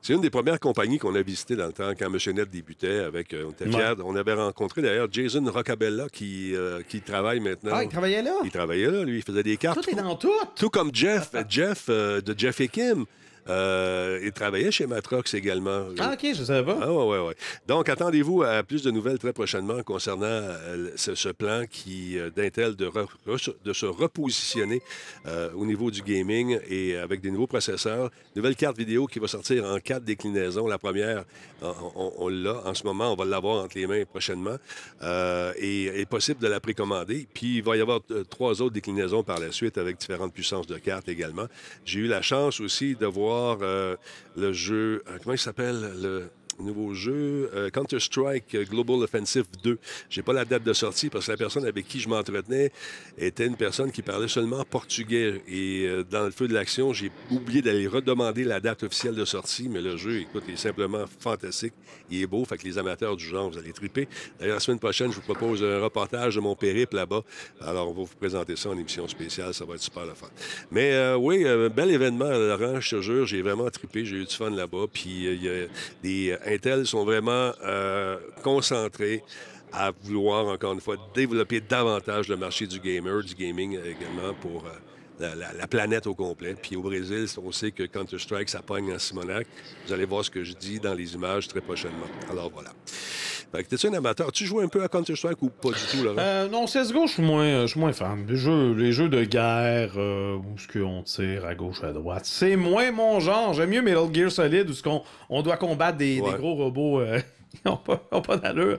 [0.00, 2.34] C'est une des premières compagnies qu'on a visitées dans le temps quand M.
[2.36, 3.34] Net débutait avec.
[3.34, 3.84] euh, on Ouais.
[4.04, 7.72] On avait rencontré d'ailleurs Jason Roccabella qui, euh, qui travaille maintenant.
[7.74, 8.34] Ah, il travaillait là?
[8.44, 9.82] Il travaillait là, lui, il faisait des cartes.
[9.82, 10.30] Tout est dans tout.
[10.54, 13.06] Tout comme Jeff, Jeff euh, de Jeff et Kim.
[13.50, 15.86] Euh, il travaillait chez Matrox également.
[15.98, 16.78] Ah, OK, je savais pas.
[16.82, 17.34] Ah, ouais, ouais, ouais.
[17.66, 22.30] Donc, attendez-vous à plus de nouvelles très prochainement concernant euh, ce, ce plan qui euh,
[22.30, 24.80] d'Intel de, re- re- de se repositionner
[25.26, 28.10] euh, au niveau du gaming et avec des nouveaux processeurs.
[28.36, 30.68] Nouvelle carte vidéo qui va sortir en quatre déclinaisons.
[30.68, 31.24] La première,
[31.62, 33.12] on, on- on l'a en ce moment.
[33.12, 34.56] On va l'avoir entre les mains prochainement.
[35.58, 37.26] Et est possible de la précommander.
[37.34, 40.78] Puis, il va y avoir trois autres déclinaisons par la suite avec différentes puissances de
[40.78, 41.46] cartes également.
[41.84, 43.96] J'ai eu la chance aussi de voir euh,
[44.36, 45.92] le jeu, euh, comment il s'appelle?
[46.00, 49.78] Le nouveau jeu, euh, Counter-Strike euh, Global Offensive 2.
[50.08, 52.70] J'ai pas la date de sortie parce que la personne avec qui je m'entretenais
[53.18, 55.42] était une personne qui parlait seulement portugais.
[55.48, 59.24] Et euh, dans le feu de l'action, j'ai oublié d'aller redemander la date officielle de
[59.24, 61.72] sortie, mais le jeu, écoute, est simplement fantastique.
[62.10, 64.08] Il est beau, fait que les amateurs du genre, vous allez triper.
[64.38, 67.22] D'ailleurs, la semaine prochaine, je vous propose un reportage de mon périple là-bas.
[67.60, 69.54] Alors, on va vous présenter ça en émission spéciale.
[69.54, 70.28] Ça va être super le fun.
[70.70, 71.44] Mais euh, oui,
[71.74, 73.26] bel événement, Laurent, je te jure.
[73.26, 74.04] J'ai vraiment trippé.
[74.04, 74.86] J'ai eu du fun là-bas.
[74.92, 75.66] Puis, il y a
[76.02, 79.22] des Intel sont vraiment euh, concentrés
[79.72, 84.64] à vouloir, encore une fois, développer davantage le marché du gamer, du gaming également pour
[84.66, 84.70] euh,
[85.20, 86.54] la, la- la planète au complet.
[86.60, 89.46] Puis au Brésil, on sait que Counter-Strike, ça pogne en Simonac.
[89.86, 92.06] Vous allez voir ce que je dis dans les images très prochainement.
[92.30, 92.70] Alors voilà.
[93.52, 94.30] Fait que t'es-tu un amateur?
[94.30, 96.16] Tu joues un peu à Counter-Strike ou pas du tout, Laurent?
[96.20, 98.24] Euh, non, CSGO, je suis moins, je suis moins fan.
[98.28, 102.26] Les jeux, les jeux de guerre, euh, où ce qu'on tire à gauche, à droite,
[102.26, 103.52] c'est moins mon genre.
[103.54, 106.30] J'aime mieux Metal Gear Solid, où ce qu'on on doit combattre des, Ouais.
[106.30, 107.18] des gros robots euh,
[107.54, 108.78] qui n'ont pas, d'allure,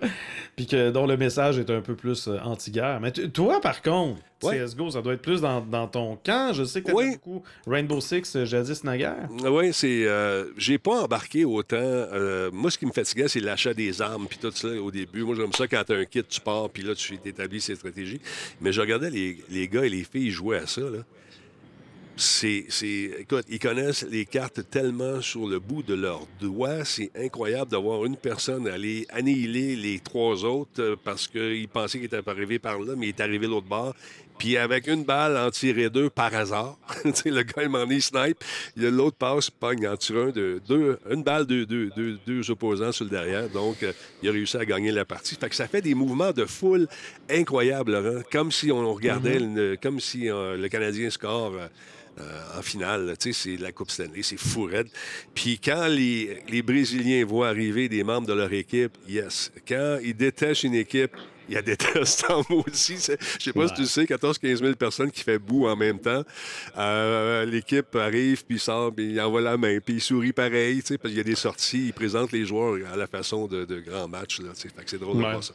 [0.55, 2.99] puis que, dont le message est un peu plus euh, anti-guerre.
[3.01, 4.57] Mais tu- toi, par contre, Ouais.
[4.65, 6.51] CSGO, ça doit être plus dans, dans ton camp.
[6.53, 7.11] Je sais que tu Oui.
[7.11, 9.27] beaucoup Rainbow Six, euh, jadis naguère.
[9.45, 10.07] Oui, c'est.
[10.07, 11.75] euh, j'ai pas embarqué autant.
[11.77, 15.21] euh, moi, ce qui me fatiguait, c'est l'achat des armes puis tout ça au début.
[15.23, 18.19] Moi, j'aime ça quand t'as un kit, tu pars puis là, tu établis ces stratégies.
[18.61, 20.81] Mais je regardais les, les gars et les filles jouer à ça.
[20.81, 20.99] Là.
[22.23, 22.67] C'est,
[23.19, 26.85] Écoute, ils connaissent les cartes tellement sur le bout de leurs doigts.
[26.85, 32.05] C'est incroyable d'avoir une personne aller annihiler les trois autres euh, parce qu'il pensait qu'il
[32.05, 33.95] était arrivé par là, mais il est arrivé l'autre bord.
[34.41, 36.75] Puis avec une balle, en tirer deux par hasard.
[37.05, 38.43] Le gars, il m'en est snipe.
[38.75, 43.11] L'autre passe, pogne, en tire un de deux, une balle, deux, deux, opposants sur le
[43.11, 43.47] derrière.
[43.49, 45.35] Donc, euh, il a réussi à gagner la partie.
[45.35, 46.87] Fait que ça fait des mouvements de foule
[47.29, 48.23] incroyables, Laurent.
[48.31, 51.53] Comme si on regardait, une- comme si euh, le Canadien score.
[51.53, 51.67] euh,
[52.19, 54.89] euh, en finale, tu sais, c'est la Coupe Stanley, c'est fou raide.
[55.33, 59.49] Puis quand les, les Brésiliens voient arriver des membres de leur équipe, yes.
[59.65, 61.11] Quand ils détachent une équipe,
[61.51, 62.95] il y a des tests en aussi.
[62.95, 65.99] Je sais pas si tu le sais, 14-15 000 personnes qui fait bout en même
[65.99, 66.23] temps.
[66.77, 70.87] Euh, L'équipe arrive, puis sort, puis il envoie la main, puis il sourit pareil, tu
[70.87, 73.65] sais, parce qu'il y a des sorties, il présente les joueurs à la façon de,
[73.65, 74.39] de grands matchs.
[74.39, 74.69] Là, tu sais.
[74.69, 75.53] fait que c'est drôle de voir ça.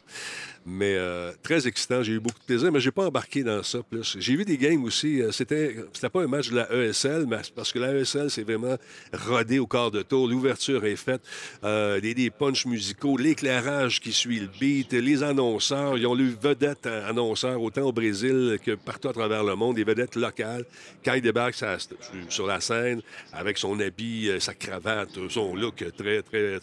[0.69, 3.79] Mais euh, très excitant, j'ai eu beaucoup de plaisir, mais j'ai pas embarqué dans ça
[3.89, 4.17] plus.
[4.19, 5.21] J'ai vu des games aussi.
[5.21, 8.43] euh, C'était, c'était pas un match de la ESL, mais parce que la ESL, c'est
[8.43, 8.75] vraiment
[9.13, 10.27] rodé au quart de tour.
[10.27, 11.21] L'ouverture est faite,
[11.63, 15.97] euh, des, des punchs musicaux, l'éclairage qui suit le beat, les annonceurs.
[15.97, 19.85] Ils ont eu vedettes annonceurs autant au Brésil que partout à travers le monde, des
[19.85, 20.65] vedettes locales.
[21.05, 21.77] Quand ils débarquent sur,
[22.27, 23.01] sur la scène
[23.31, 26.59] avec son habit, euh, sa cravate, son look très, très,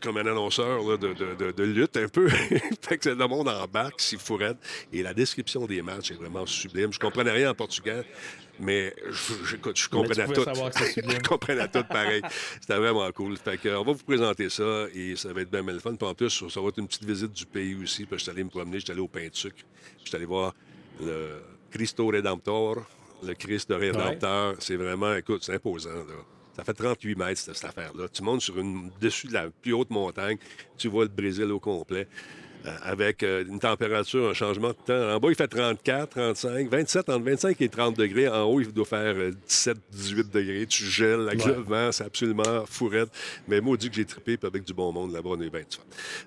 [0.00, 2.28] comme un annonceur là, de- de- de lutte un peu.
[2.80, 4.56] fait que le monde embarque, c'est fourette.
[4.92, 6.92] Et la description des matchs est vraiment sublime.
[6.92, 8.04] Je comprenais rien en portugais,
[8.60, 10.44] mais je- j'écoute, je comprenais tout.
[10.96, 12.22] je comprenais tout pareil.
[12.60, 13.36] C'était vraiment cool.
[13.36, 15.94] Fait que, on va vous présenter ça et ça va être bien, bien le fun.
[15.94, 18.06] Puis en plus, ça va être une petite visite du pays aussi.
[18.06, 19.64] Puis je suis allé me promener, je suis allé au Pain de Sucre.
[20.04, 20.54] Je suis allé voir
[21.00, 22.76] le Cristo Redemptor,
[23.22, 24.54] le Christ de Rédempteur.
[24.60, 25.90] C'est vraiment, écoute, c'est imposant.
[25.90, 26.04] Là.
[26.56, 28.08] Ça fait 38 mètres, cette, cette affaire-là.
[28.08, 30.38] Tu montes sur une dessus de la plus haute montagne,
[30.76, 32.08] tu vois le Brésil au complet.
[32.68, 35.14] Euh, avec euh, une température, un changement de temps.
[35.16, 38.28] En bas, il fait 34, 35, 27, entre 25 et 30 degrés.
[38.28, 40.66] En haut, il doit faire euh, 17, 18 degrés.
[40.66, 41.54] Tu gèles avec Ouais.
[41.54, 43.08] le vent, c'est absolument fourette.
[43.46, 45.60] Mais moi, dit que j'ai trippé, puis avec du bon monde là-bas, on est bien.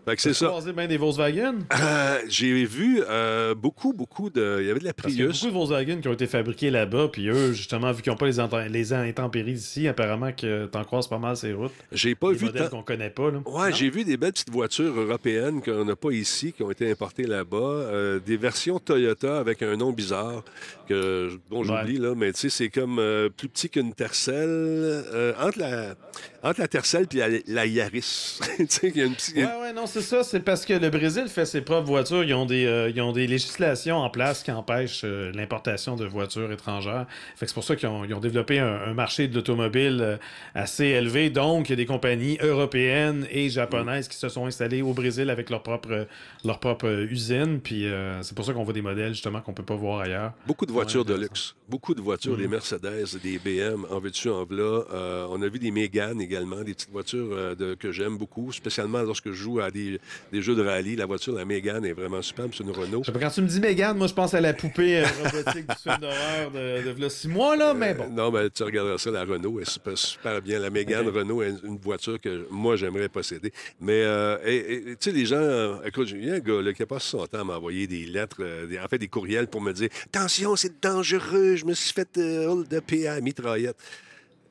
[0.05, 0.47] Fait que c'est ça.
[0.47, 1.55] croisé bien des Volkswagen?
[1.79, 4.57] Euh, j'ai vu euh, beaucoup, beaucoup de.
[4.61, 5.41] Il y avait de la Parce qu'il y a Prius.
[5.43, 8.25] beaucoup de Volkswagen qui ont été fabriqués là-bas, puis eux, justement, vu qu'ils n'ont pas
[8.27, 11.71] les, ent- les intempéries ici, apparemment que t'en croises pas mal ces routes.
[11.91, 13.39] J'ai pas Des vu modèles tant- qu'on connaît pas, là.
[13.45, 13.75] Ouais, Non?
[13.75, 17.25] j'ai vu des belles petites voitures européennes qu'on n'a pas ici, qui ont été importées
[17.27, 17.57] là-bas.
[17.57, 20.43] Euh, des versions Toyota avec un nom bizarre
[20.87, 25.33] que bon j'oublie là, mais tu sais c'est comme euh, plus petit qu'une Tercel euh,
[25.39, 25.95] entre la
[26.43, 28.39] entre la Tercel puis la, la Yaris.
[28.57, 30.23] tu sais il y a une petite Ouais, ouais, non, c'est ça.
[30.23, 32.23] C'est parce que le Brésil fait ses propres voitures.
[32.23, 36.05] Ils ont des, euh, ils ont des législations en place qui empêchent euh, l'importation de
[36.05, 37.05] voitures étrangères.
[37.35, 40.17] Fait c'est pour ça qu'ils ont, ils ont développé un, un marché de l'automobile euh,
[40.55, 41.29] assez élevé.
[41.29, 45.29] Donc, il y a des compagnies européennes et japonaises qui se sont installées au Brésil
[45.29, 46.07] avec leur propre
[46.43, 47.59] leur propre usine.
[47.59, 50.33] Puis euh, c'est pour ça qu'on voit des modèles justement qu'on peut pas voir ailleurs.
[50.47, 51.55] Beaucoup de voitures de luxe.
[51.69, 54.45] Beaucoup de voitures, des Mercedes, des BM, en veux-tu, en.
[54.51, 58.51] Euh, on a vu des Mégane également, des petites voitures euh, de- que j'aime beaucoup,
[58.51, 59.99] spécialement lorsque je joue à des,
[60.31, 60.95] des jeux de rallye.
[60.95, 62.51] La voiture, la Mégane, est vraiment superbe.
[62.55, 63.01] C'est une Renault.
[63.19, 65.97] Quand tu me dis Mégane, moi je pense à la poupée euh, robotique du film
[65.99, 68.03] d'horreur de, de six mois, là, mais bon.
[68.05, 70.59] Euh, Non, mais tu regarderas ça, la Renault, est super, super bien.
[70.59, 71.15] La Mégane Ok.
[71.15, 73.51] Renault est une voiture que moi, j'aimerais posséder.
[73.79, 76.83] Mais, euh, tu sais, les gens, euh, écoute, il y a un gars là, qui
[76.83, 79.73] a passé son temps à m'envoyer des lettres, des- en fait, des courriels pour me
[79.73, 83.75] dire Attention, c'est dangereux, je me suis fait hold up à mitraillette.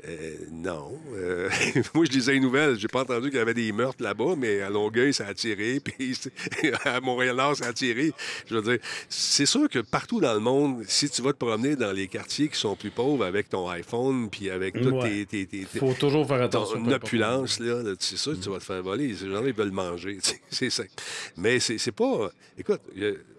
[0.08, 0.92] Euh, non.
[1.14, 1.48] Euh,
[1.94, 2.78] moi, je lisais les nouvelles.
[2.78, 5.80] J'ai pas entendu qu'il y avait des meurtres là-bas, mais à Longueuil, ça a tiré.
[5.84, 6.16] Puis
[6.84, 8.12] à Montréal-Nord, ça a tiré.
[8.48, 11.76] Je veux dire, c'est sûr que partout dans le monde, si tu vas te promener
[11.76, 15.24] dans les quartiers qui sont plus pauvres avec ton iPhone, puis avec toutes Ouais.
[15.26, 16.82] tes, tes, tes- Faut toujours faire attention.
[16.82, 19.14] ton opulence, là, là, c'est sûr que tu vas te faire voler.
[19.14, 20.18] Ces gens-là, ils veulent manger.
[20.50, 20.82] C'est ça.
[21.36, 22.30] Mais c'est pas.
[22.58, 22.80] Écoute,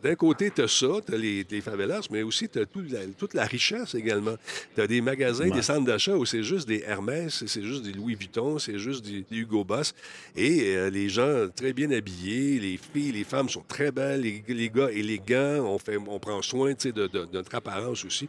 [0.01, 3.33] d'un côté, tu as ça, tu as les, les favelas, mais aussi tu as toute
[3.33, 4.35] la richesse également.
[4.75, 7.93] Tu as des magasins, des centres d'achat où c'est juste des Hermès, c'est juste des
[7.93, 9.93] Louis Vuitton, c'est juste des, Hugo Boss.
[10.35, 14.69] Et euh, les gens très bien habillés, les filles, les femmes sont très belles, les,
[14.69, 18.27] gars élégants, on, fait, on prend soin de, notre apparence aussi.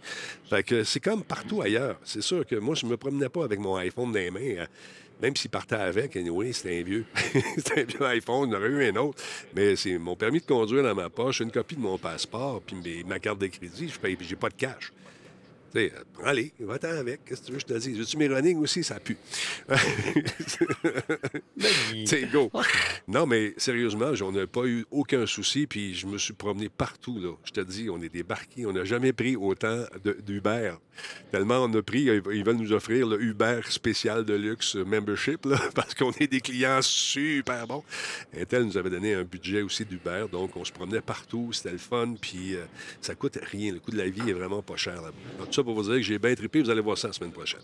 [0.48, 1.98] Fait que c'est comme partout ailleurs.
[2.04, 4.62] C'est sûr que moi, je me promenais pas avec mon iPhone dans les mains.
[4.62, 4.66] hein.
[5.20, 7.04] Même s'il partait avec, anyway, c'était un vieux.
[7.56, 9.22] c'était un vieux iPhone, il y aurait eu un autre.
[9.54, 13.04] Mais c'est mon permis de conduire dans ma poche, une copie de mon passeport, puis
[13.04, 14.92] ma carte de crédit, je j'ai pas de cash.
[15.72, 17.24] Tu sais, euh, prends-les, va-t'en avec.
[17.24, 17.98] Qu'est-ce que tu veux que je te dise?
[17.98, 18.84] Veux-tu mes running aussi?
[18.84, 19.16] Ça pue.
[21.92, 22.50] Tu sais, go.
[23.06, 27.18] Non, mais sérieusement, on n'a pas eu aucun souci, puis je me suis promené partout,
[27.20, 27.32] là.
[27.44, 28.66] Je te dis, on est débarqué.
[28.66, 29.84] On n'a jamais pris autant
[30.26, 30.74] d'Uber.
[31.30, 35.46] Tellement on a pris, ils ils veulent nous offrir le Uber spécial de luxe membership,
[35.46, 37.82] là, parce qu'on est des clients super bons.
[38.38, 41.78] Intel nous avait donné un budget aussi d'Uber, donc on se promenait partout, c'était le
[41.78, 42.64] fun, puis euh,
[43.00, 43.72] ça coûte rien.
[43.72, 45.46] Le coût de la vie est vraiment pas cher là-bas.
[45.62, 47.60] Ça pour vous dire que j'ai bien trippé, vous allez voir ça la semaine prochaine.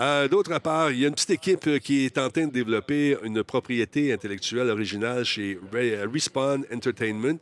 [0.00, 2.52] Euh, D'autre part, il y a une petite équipe euh, qui est en train de
[2.52, 7.38] développer une propriété intellectuelle originale chez euh, Respawn Entertainment.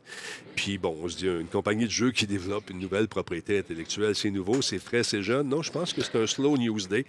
[0.55, 4.15] Puis bon, on se dit une compagnie de jeux qui développe une nouvelle propriété intellectuelle,
[4.15, 5.47] c'est nouveau, c'est frais, c'est jeune.
[5.49, 7.05] Non, je pense que c'est un slow news day.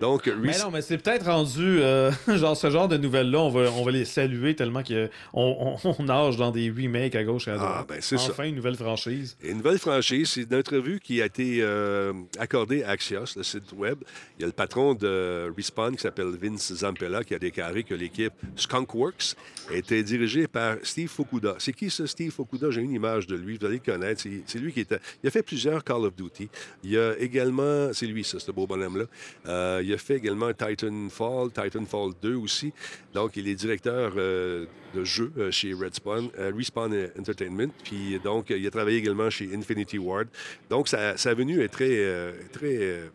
[0.00, 3.70] Donc, Mais non, mais c'est peut-être rendu, euh, genre ce genre de nouvelles-là, on va,
[3.72, 7.50] on va les saluer tellement qu'on on, on nage dans des remakes à gauche et
[7.50, 7.72] à droite.
[7.80, 8.30] Ah, ben, c'est ça.
[8.30, 9.36] enfin, une nouvelle franchise.
[9.42, 13.72] Une nouvelle franchise, c'est une entrevue qui a été euh, accordée à Axios, le site
[13.72, 13.98] web.
[14.38, 17.94] Il y a le patron de Respawn qui s'appelle Vince Zampella qui a déclaré que
[17.94, 19.34] l'équipe Skunkworks
[19.70, 21.56] était dirigée par Steve Fukuda.
[21.58, 22.70] C'est qui ce Steve Fukuda?
[22.70, 24.22] J'ai une image de lui, vous allez le connaître.
[24.46, 26.48] C'est lui qui a fait plusieurs Call of Duty.
[26.84, 27.92] Il a également.
[27.92, 29.04] C'est lui, ça, ce beau bonhomme-là.
[29.46, 32.72] Euh, il a fait également Titanfall, Titanfall 2 aussi.
[33.14, 34.66] Donc, il est directeur euh,
[34.96, 37.72] de jeu euh, chez Respawn, euh, Respawn Entertainment.
[37.84, 40.28] Puis, donc, il a travaillé également chez Infinity Ward.
[40.70, 43.10] Donc, sa, sa venue est très, euh, très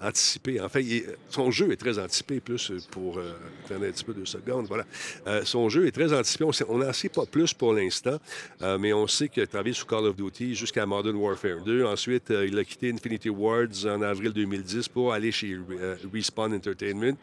[0.00, 0.60] anticipée.
[0.60, 0.84] En fait,
[1.28, 3.18] son jeu est très anticipé, plus euh, pour...
[3.18, 3.32] Euh,
[3.70, 4.84] un petit peu deux secondes, voilà.
[5.26, 6.44] Euh, son jeu est très anticipé.
[6.68, 8.18] On n'en sait pas plus pour l'instant,
[8.62, 11.84] euh, mais on sait qu'il a travaillé sur Call of Duty jusqu'à Modern Warfare 2.
[11.84, 15.56] Ensuite, il a quitté Infinity Wards en avril 2010 pour aller chez
[16.12, 17.16] Respawn Entertainment.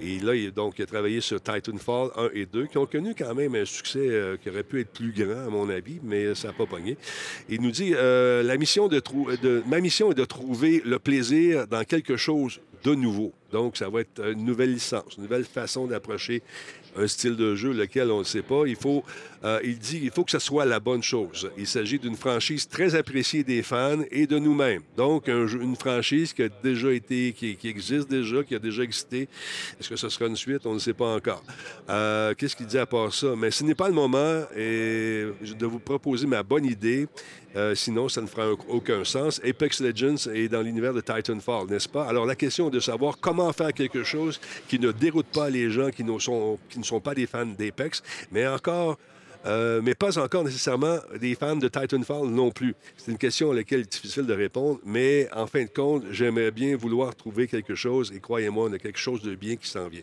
[0.00, 3.34] Et là, il, donc, a travaillé sur Titanfall 1 et 2, qui ont connu quand
[3.34, 6.54] même un succès qui aurait pu être plus grand, à mon avis, mais ça n'a
[6.54, 6.96] pas pogné.
[7.48, 9.00] Il nous dit la mission de
[9.66, 13.32] ma mission est de trouver le plaisir dans quelque chose de nouveau.
[13.52, 16.42] Donc, ça va être une nouvelle licence, une nouvelle façon d'approcher
[16.96, 18.64] un style de jeu lequel on ne sait pas.
[18.66, 19.04] Il faut,
[19.44, 21.50] euh, il dit, il faut que ce soit la bonne chose.
[21.56, 24.82] Il s'agit d'une franchise très appréciée des fans et de nous-mêmes.
[24.96, 29.28] Donc, une franchise qui a déjà été, qui, existe déjà, qui a déjà existé.
[29.78, 30.66] Est-ce que ce sera une suite?
[30.66, 31.42] On ne sait pas encore.
[31.88, 33.34] Euh, Qu'est-ce qu'il dit à part ça?
[33.36, 35.26] Mais ce n'est pas le moment et
[35.58, 37.08] de vous proposer ma bonne idée.
[37.56, 39.40] Euh, sinon, ça ne fera un- aucun sens.
[39.44, 42.04] Apex Legends est dans l'univers de Titanfall, n'est-ce pas?
[42.04, 45.68] Alors, la question est de savoir comment faire quelque chose qui ne déroute pas les
[45.70, 48.98] gens qui sont, qui ne sont pas des fans d'Apex, mais encore
[49.46, 52.74] euh, mais pas encore nécessairement des fans de Titanfall non plus.
[52.96, 56.04] C'est une question à laquelle il est difficile de répondre, mais en fin de compte,
[56.10, 59.68] j'aimerais bien vouloir trouver quelque chose, et croyez-moi, on a quelque chose de bien qui
[59.68, 60.02] s'en vient.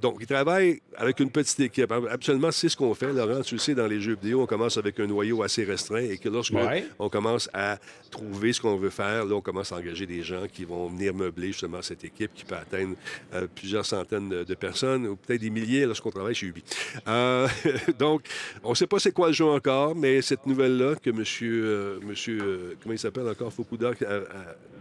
[0.00, 1.92] Donc, il travaille avec une petite équipe.
[2.10, 3.12] Absolument, c'est ce qu'on fait.
[3.12, 6.02] Laurent, tu le sais, dans les jeux vidéo, on commence avec un noyau assez restreint
[6.02, 6.84] et que lorsque Ouais.
[6.98, 7.78] on commence à
[8.10, 11.14] trouver ce qu'on veut faire, là, on commence à engager des gens qui vont venir
[11.14, 12.94] meubler justement cette équipe qui peut atteindre
[13.34, 16.62] euh, plusieurs centaines de, de personnes ou peut-être des milliers lorsqu'on travaille chez Ubi.
[17.08, 17.48] Euh,
[17.98, 18.22] donc,
[18.64, 22.00] on ne sait pas c'est quoi le jeu encore, mais cette nouvelle-là que monsieur, euh,
[22.28, 23.92] euh, comment il s'appelle encore, Fukuda,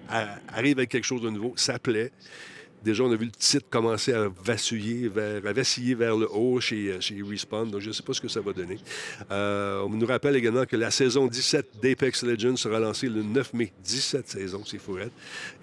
[0.07, 2.11] arrive avec quelque chose de nouveau, ça plaît.
[2.83, 6.59] Déjà, on a vu le titre commencer à vaciller vers, à vaciller vers le haut
[6.59, 7.69] chez, chez Respawn.
[7.69, 8.77] Donc, je ne sais pas ce que ça va donner.
[9.29, 13.53] Euh, on nous rappelle également que la saison 17 d'Apex Legends sera lancée le 9
[13.53, 13.71] mai.
[13.83, 14.97] 17 saisons, c'est fou.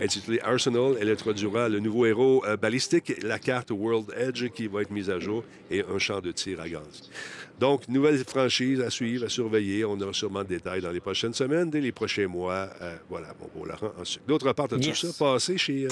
[0.01, 4.83] Intitulée Arsenal, elle introduira le nouveau héros euh, balistique, la carte World Edge qui va
[4.83, 7.11] être mise à jour et un champ de tir à gaz.
[7.59, 9.85] Donc, nouvelle franchise à suivre, à surveiller.
[9.85, 12.71] On aura sûrement de détails dans les prochaines semaines, dès les prochains mois.
[12.81, 14.23] Euh, voilà, bon, bon, Laurent, ensuite.
[14.29, 15.07] D'autre part, as-tu Yes.
[15.07, 15.89] ça passé chez,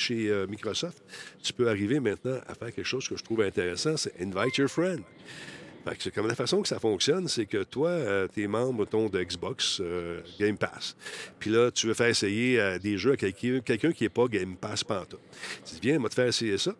[0.00, 1.02] chez euh, Microsoft?
[1.42, 4.68] Tu peux arriver maintenant à faire quelque chose que je trouve intéressant, c'est Invite Your
[4.68, 5.02] Friend.
[5.98, 9.22] C'est comme la façon que ça fonctionne, c'est que toi, euh, t'es membre ton, de
[9.22, 10.94] Xbox euh, Game Pass.
[11.38, 14.54] Puis là, tu veux faire essayer des jeux à quelqu'un quelqu'un qui n'est pas Game
[14.56, 15.20] Pass pantoute.
[15.64, 16.74] Tu dis, viens, on va te faire essayer ça.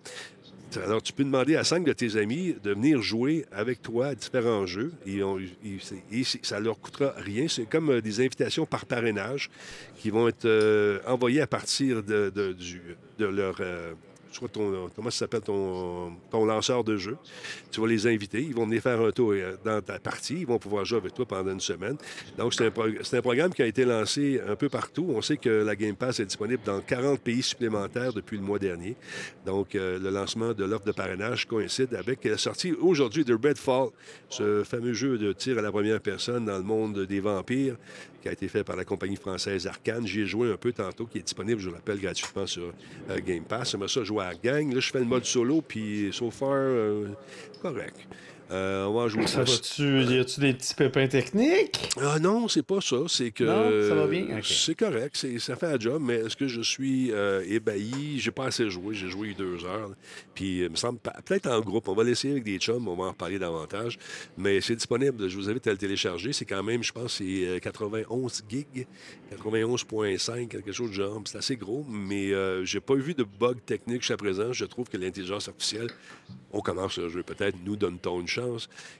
[0.76, 4.14] Alors, tu peux demander à cinq de tes amis de venir jouer avec toi à
[4.14, 4.92] différents jeux.
[5.06, 7.46] Et, on- et ça leur coûtera rien.
[7.48, 9.50] C'est comme euh, des invitations par parrainage
[9.96, 12.32] qui vont être euh, envoyées à partir de
[13.18, 13.56] leur...
[13.60, 13.94] euh,
[14.32, 17.16] soit ton, comment ça s'appelle, ton, ton lanceur de jeu.
[17.70, 18.40] Tu vas les inviter.
[18.40, 20.40] Ils vont venir faire un tour euh, dans ta partie.
[20.40, 21.96] Ils vont pouvoir jouer avec toi pendant une semaine.
[22.36, 25.06] Donc, c'est un, programme qui a été lancé un peu partout.
[25.14, 28.58] On sait que la Game Pass est disponible dans 40 pays supplémentaires depuis le mois
[28.58, 28.96] dernier.
[29.46, 33.88] Donc, euh, le lancement de l'offre de parrainage coïncide avec la sortie aujourd'hui de Redfall,
[34.28, 37.76] ce fameux jeu de tir à la première personne dans le monde des vampires
[38.22, 40.06] qui a été fait par la compagnie française Arcane.
[40.06, 42.72] J'y ai joué un peu tantôt, qui est disponible, je le rappelle, gratuitement sur
[43.10, 43.72] euh, Game Pass.
[43.72, 44.72] J'aimerais ça jouer à la gang.
[44.72, 47.08] Là, je fais le mode solo, puis so far, euh,
[47.62, 47.96] correct.
[48.50, 49.52] Euh, on va jouer Ça plus.
[49.52, 51.90] va-tu, y a-tu des petits pépins techniques?
[52.00, 52.96] Ah non, c'est pas ça.
[53.06, 53.44] C'est que.
[53.44, 54.40] Non, ça va bien?
[54.42, 55.16] C'est correct.
[55.16, 58.18] c'est- Ça fait un job, mais est-ce que je suis euh, ébahi?
[58.18, 58.94] J'ai pas assez joué.
[58.94, 59.90] J'ai joué deux heures.
[60.34, 61.88] Puis, il me semble, peut-être en groupe.
[61.88, 62.88] On va l'essayer avec des chums.
[62.88, 63.98] On va en reparler davantage.
[64.36, 65.28] Mais c'est disponible.
[65.28, 66.32] Je vous invite à le télécharger.
[66.32, 68.86] C'est quand même, je pense, c'est euh, 91 gigs,
[69.36, 71.20] 91.5, quelque chose du genre.
[71.26, 74.52] C'est assez gros, mais euh, j'ai pas vu de bug technique jusqu'à présent.
[74.52, 75.88] Je trouve que l'intelligence artificielle,
[76.52, 78.37] on commence le jeu peut-être, nous donne-t-on une chance.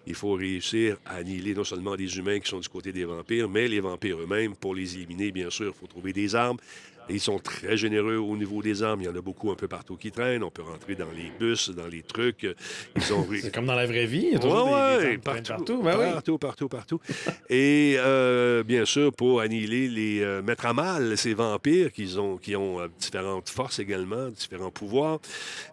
[0.06, 3.48] Il faut réussir à annihiler non seulement les humains qui sont du côté des vampires,
[3.48, 4.54] mais les vampires eux-mêmes.
[4.54, 6.58] Pour les éliminer, bien sûr, il faut trouver des armes.
[7.10, 9.00] Ils sont très généreux au niveau des armes.
[9.00, 10.42] Il y en a beaucoup un peu partout qui traînent.
[10.42, 12.46] On peut rentrer dans les bus, dans les trucs.
[12.96, 14.24] Ils ont C'est comme dans la vraie vie.
[14.28, 15.82] Il y a toujours Ouais, des, des ouais, armes qui traînent partout, partout.
[15.82, 16.12] Ben oui.
[16.12, 17.00] partout, partout, partout.
[17.48, 22.36] Et euh, bien sûr, pour annihiler les euh, mettre à mal ces vampires qui ont,
[22.36, 25.20] qui ont euh, différentes forces également, différents pouvoirs,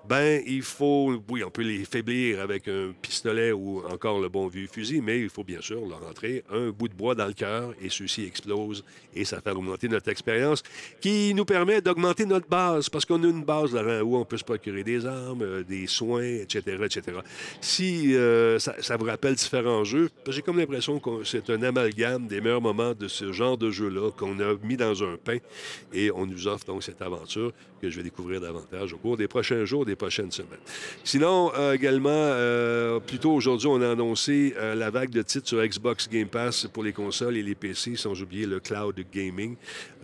[0.08, 4.48] ben il faut, oui, on peut les faiblir avec un pistolet ou encore le bon
[4.48, 7.34] vieux fusil, mais il faut bien sûr leur rentrer un bout de bois dans le
[7.34, 8.84] cœur et ceux-ci explosent
[9.15, 10.63] et ça fait augmenter notre expérience
[11.02, 14.38] qui nous permet d'augmenter notre base parce qu'on a une base Laurent, où on peut
[14.38, 17.18] se procurer des armes, euh, des soins, etc., etc.
[17.62, 22.42] Si euh, ça, vous rappelle différents jeux, j'ai comme l'impression que c'est un amalgame des
[22.42, 25.38] meilleurs moments de ce genre de jeu-là qu'on a mis dans un pain
[25.94, 29.28] et on nous offre donc cette aventure que je vais découvrir davantage au cours des
[29.28, 30.60] prochains jours, des prochaines semaines.
[31.04, 35.66] Sinon, euh, également, euh, plus tôt aujourd'hui, on a annoncé la vague de titres sur
[35.66, 39.56] Xbox Game Pass pour les consoles et les PC, sans oublier le cloud gaming,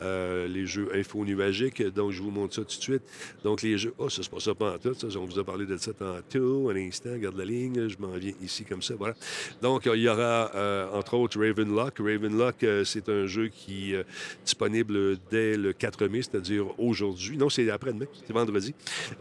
[0.02, 1.84] les jeux info nuagiques.
[1.94, 3.04] Donc, je vous montre ça tout de suite.
[3.44, 3.94] Donc, les jeux.
[3.98, 4.94] Oh, ça, c'est pas ça pas en tout.
[4.94, 6.70] Ça, on vous a parlé de ça tantôt.
[6.70, 7.88] Un instant, garde la ligne.
[7.88, 8.94] Je m'en viens ici comme ça.
[8.98, 9.16] Voilà.
[9.62, 12.00] Donc, euh, il y aura, euh, entre autres, Ravenlock.
[12.00, 14.06] Ravenlock, euh, c'est un jeu qui est
[14.46, 17.38] disponible dès le 4 mai, c'est-à-dire aujourd'hui.
[17.38, 18.06] Non, c'est après-demain.
[18.26, 18.74] C'est vendredi.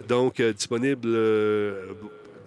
[0.08, 1.08] Donc, euh, disponible.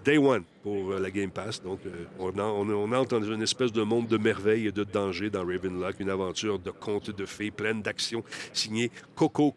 [0.04, 1.62] Day One pour euh, la Game Pass.
[1.62, 1.90] Donc, euh,
[2.20, 5.46] on, on, on entre dans une espèce de monde de merveilles et de danger dans
[5.46, 9.56] Ravenlock, une aventure de contes de fées pleine d'action signée Coco,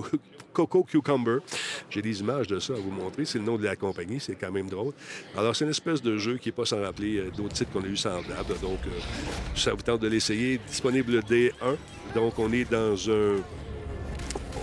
[0.52, 1.38] Coco Cucumber.
[1.90, 3.24] J'ai des images de ça à vous montrer.
[3.24, 4.20] C'est le nom de la compagnie.
[4.20, 4.92] C'est quand même drôle.
[5.36, 7.82] Alors, c'est une espèce de jeu qui n'est pas sans rappeler euh, d'autres titres qu'on
[7.82, 8.58] a eu semblables.
[8.62, 8.78] Donc,
[9.54, 10.58] ça vous tente de l'essayer.
[10.68, 11.76] Disponible dès 1.
[12.14, 13.36] Donc, on est dans un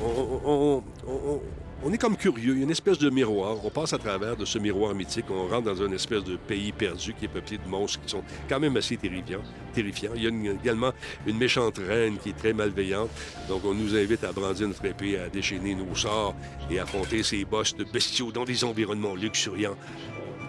[0.04, 1.42] on, on-
[1.86, 2.54] on- est comme curieux.
[2.54, 3.58] Il y a une espèce de miroir.
[3.64, 5.26] On passe à travers de ce miroir mythique.
[5.30, 8.24] On rentre dans une espèce de pays perdu qui est peuplé de monstres qui sont
[8.50, 9.42] quand même assez terrifiants.
[9.74, 10.12] terrifiants.
[10.16, 10.92] Il y a également
[11.28, 13.10] une méchante reine qui est très malveillante.
[13.50, 16.36] Donc, on nous invite à brandir notre épée, à déchaîner nos sorts
[16.72, 19.76] et affronter ces boss de bestiaux dans des environnements luxuriants.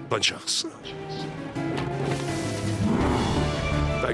[0.09, 0.67] Bonne chance.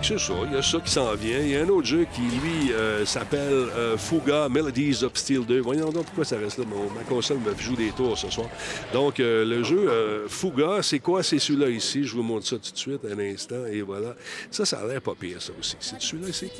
[0.03, 1.39] Fait que c'est ça, il y a ça qui s'en vient.
[1.39, 5.45] Il y a un autre jeu qui, lui, euh, s'appelle euh, Fuga Melodies of Steel
[5.47, 5.61] 2.
[5.61, 6.65] Voyons donc pourquoi ça reste là.
[6.69, 8.49] Mon- ma console me joue des tours ce soir.
[8.93, 11.23] Donc, euh, le jeu euh, Fuga, c'est quoi?
[11.23, 12.05] C'est celui-là ici.
[12.05, 13.65] Je vous montre ça tout de suite, un instant.
[13.71, 14.15] Et voilà.
[14.51, 15.77] Ça, ça a l'air pas pire, ça aussi.
[15.79, 16.51] C'est celui-là ici?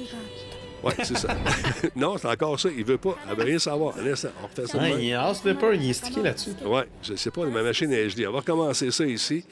[0.85, 1.37] Oui, c'est ça.
[1.97, 2.69] non, c'est encore ça.
[2.77, 3.17] Il veut pas.
[3.31, 3.97] Il veut rien savoir.
[3.99, 4.79] Un instant, on refait ça.
[4.81, 6.51] Ah, il est Flipper, il est stické là-dessus.
[6.65, 8.25] Ouais, je sais pas, ma machine est HD.
[8.29, 9.45] On va recommencer ça ici.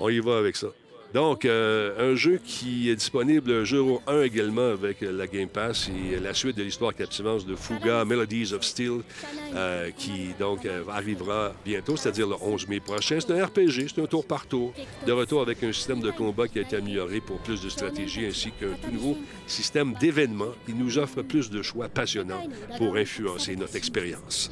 [0.00, 0.68] On y va avec ça.
[1.14, 6.18] Donc, euh, un jeu qui est disponible jour 1 également avec la Game Pass et
[6.18, 9.02] la suite de l'histoire captivante de Fuga, Melodies of Steel,
[9.54, 13.18] euh, qui donc euh, arrivera bientôt, c'est-à-dire le 11 mai prochain.
[13.20, 14.72] C'est un RPG, c'est un tour par tour,
[15.06, 18.26] de retour avec un système de combat qui a été amélioré pour plus de stratégie
[18.26, 22.42] ainsi qu'un tout nouveau système d'événements qui nous offre plus de choix passionnants
[22.76, 24.50] pour influencer notre expérience.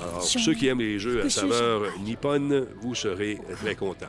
[0.00, 4.06] Alors, ceux qui aiment les jeux à saveur nippone, vous serez très contents.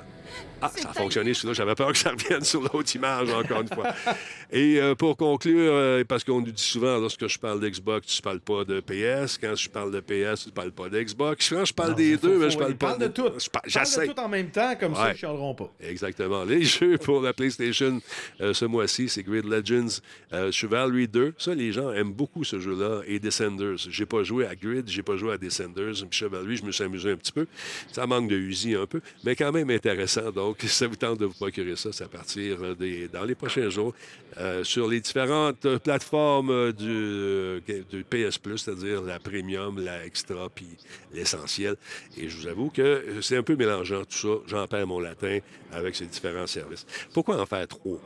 [0.64, 1.54] Ah, ça a fonctionné celui-là.
[1.54, 3.94] J'avais peur que ça revienne sur l'autre image, encore une fois.
[4.52, 8.20] Et euh, pour conclure, euh, parce qu'on nous dit souvent, lorsque je parle d'Xbox, tu
[8.20, 9.38] ne parles pas de PS.
[9.38, 11.50] Quand je parle de PS, tu ne parles pas d'Xbox.
[11.50, 13.30] Quand je parle des deux, mais je parle pas parle de tout.
[13.38, 15.72] Je par- Parle de tout en même temps, comme ça, ils chialeront pas.
[15.82, 16.44] Exactement.
[16.44, 18.00] Les jeux pour la PlayStation
[18.42, 20.00] euh, ce mois-ci, c'est Grid Legends,
[20.34, 21.34] euh, Chivalry 2.
[21.38, 23.02] Ça, les gens aiment beaucoup ce jeu-là.
[23.08, 23.78] Et Descenders.
[23.90, 25.94] J'ai pas joué à Grid, j'ai pas joué à Descenders.
[26.10, 27.48] Puis Chivalry, je me suis amusé un petit peu.
[27.92, 30.32] Ça manque de Uzi un peu, mais quand même intéressant.
[30.32, 33.36] Donc, si ça vous tente de vous procurer ça, c'est à partir des, dans les
[33.36, 33.94] prochains jours
[34.40, 40.50] euh, sur les différentes plateformes du, euh, du PS Plus, c'est-à-dire la Premium, la Extra,
[40.54, 40.68] puis
[41.14, 41.76] l'Essentiel.
[42.18, 44.44] Et je vous avoue que c'est un peu mélangeant tout ça.
[44.48, 45.40] J'en perds mon latin
[45.72, 46.86] avec ces différents services.
[47.14, 48.00] Pourquoi en faire trop?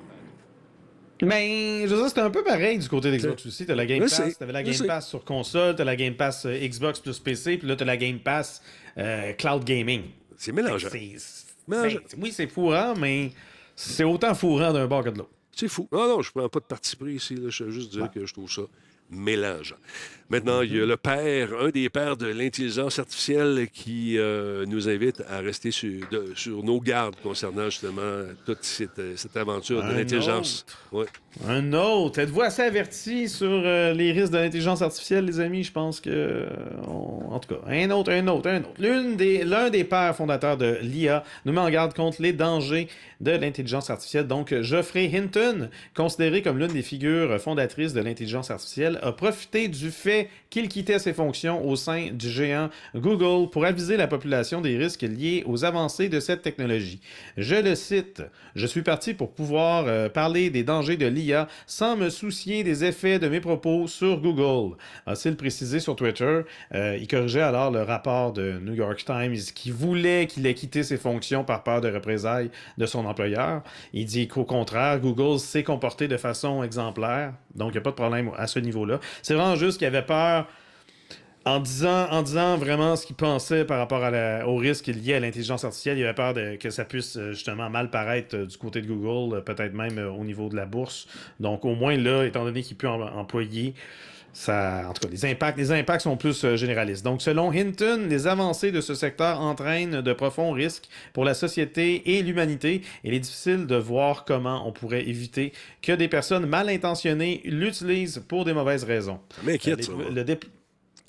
[1.24, 3.66] Mais je veux dire, c'était un peu pareil du côté d'Xbox aussi.
[3.66, 4.86] T'as la Game Pass, t'avais la Game.
[4.86, 7.98] Pass sur console, t'as la Game Pass euh, Xbox plus PC, puis là t'as la
[7.98, 8.62] Game Pass
[8.98, 10.04] euh, Cloud Gaming.
[10.36, 10.90] C'est mélangeant.
[10.92, 12.00] C'est- Mélangeant.
[12.12, 13.32] ben, oui, c'est fourrant, mais
[13.76, 15.30] c'est autant fourrant d'un bord que de l'autre.
[15.52, 15.88] C'est fou.
[15.92, 17.36] Non, non, je prends pas de parti pris ici.
[17.36, 17.50] là.
[17.50, 18.62] Je veux juste dire que je trouve ça
[19.10, 19.78] mélangeant.
[20.30, 24.90] Maintenant, il y a le père, un des pères de l'intelligence artificielle qui euh, nous
[24.90, 29.82] invite à rester sur, de- sur nos gardes concernant justement toute cette, euh, cette aventure
[29.82, 30.66] de l'intelligence.
[30.92, 31.06] Ouais.
[31.46, 32.20] Un autre.
[32.20, 35.64] Êtes-vous assez averti sur euh, les risques de l'intelligence artificielle, les amis?
[35.64, 36.10] Je pense que.
[36.10, 36.48] euh,
[37.30, 38.72] En tout cas, un autre, un autre, un autre.
[38.80, 42.88] L'une des- L'un des, pères fondateurs de l'IA nous met en garde contre les dangers
[43.22, 44.26] de l'intelligence artificielle.
[44.26, 49.92] Donc, Geoffrey Hinton, considéré comme l'une des figures fondatrices de l'intelligence artificielle, a profité du
[49.92, 54.78] fait qu'il quittait ses fonctions au sein du géant Google pour aviser la population des
[54.78, 57.00] risques liés aux avancées de cette technologie.
[57.38, 58.24] Je le cite,
[58.56, 61.27] Je suis parti pour pouvoir euh, parler des dangers de l'IA
[61.66, 64.76] sans me soucier des effets de mes propos sur Google,
[65.06, 66.42] a-t-il précisé sur Twitter?
[66.74, 70.84] Euh, il corrigeait alors le rapport de New York Times qui voulait qu'il ait quitté
[70.84, 73.64] ses fonctions par peur de représailles de son employeur.
[73.94, 77.92] Il dit qu'au contraire, Google s'est comporté de façon exemplaire, donc il n'y a pas
[77.92, 79.00] de problème à ce niveau-là.
[79.22, 80.48] C'est vraiment juste qu'il avait peur
[81.48, 85.16] en disant, en disant vraiment ce qu'il pensait par rapport à la- au risque lié
[85.16, 88.46] à l'intelligence artificielle, il avait peur de- que ça puisse euh, justement mal paraître euh,
[88.46, 91.08] du côté de Google, euh, peut-être même au niveau de la bourse.
[91.40, 93.74] Donc au moins là, étant donné qu'il peut employer,
[94.34, 97.04] ça, en tout cas, les impacts, les impacts sont plus euh, généralistes.
[97.04, 102.18] Donc, selon Hinton, les avancées de ce secteur entraînent de profonds risques pour la société
[102.18, 102.82] et l'humanité.
[103.04, 108.24] Il est difficile de voir comment on pourrait éviter que des personnes mal intentionnées l'utilisent
[108.28, 109.20] pour des mauvaises raisons.
[109.36, 109.92] Ça m'inquiète, Euh, ça.
[109.92, 110.06] les- moi.
[110.14, 110.40] le, dé-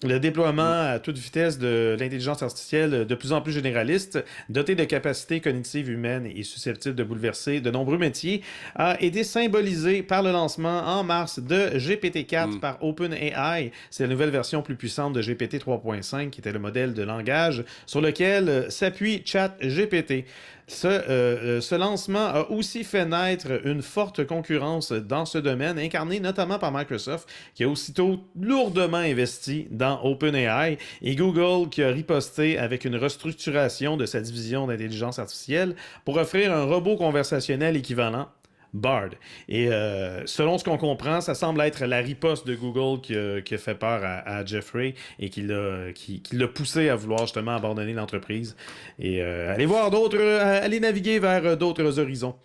[0.04, 4.84] le déploiement à toute vitesse de l'intelligence artificielle de plus en plus généraliste, doté de
[4.84, 8.42] capacités cognitives humaines et susceptible de bouleverser de nombreux métiers,
[8.76, 13.72] a été symbolisé par le lancement en mars de GPT-4 par OpenAI.
[13.90, 17.64] C'est la nouvelle version plus puissante de GPT 3.5 qui était le modèle de langage
[17.86, 20.26] sur lequel euh, s'appuie ChatGPT.
[20.68, 25.78] Ce, euh, euh, ce lancement a aussi fait naître une forte concurrence dans ce domaine,
[25.78, 31.88] incarnée notamment par Microsoft, qui a aussitôt lourdement investi dans OpenAI, et Google qui a
[31.88, 38.28] riposté avec une restructuration de sa division d'intelligence artificielle pour offrir un robot conversationnel équivalent.
[38.74, 39.10] Bard.
[39.48, 43.58] Et euh, selon ce qu'on comprend, ça semble être la riposte de Google qui a,
[43.58, 48.56] fait peur à, Jeffrey et qui l'a poussé à vouloir justement abandonner l'entreprise
[48.98, 52.36] et euh, aller voir d'autres, euh, aller naviguer vers d'autres horizons.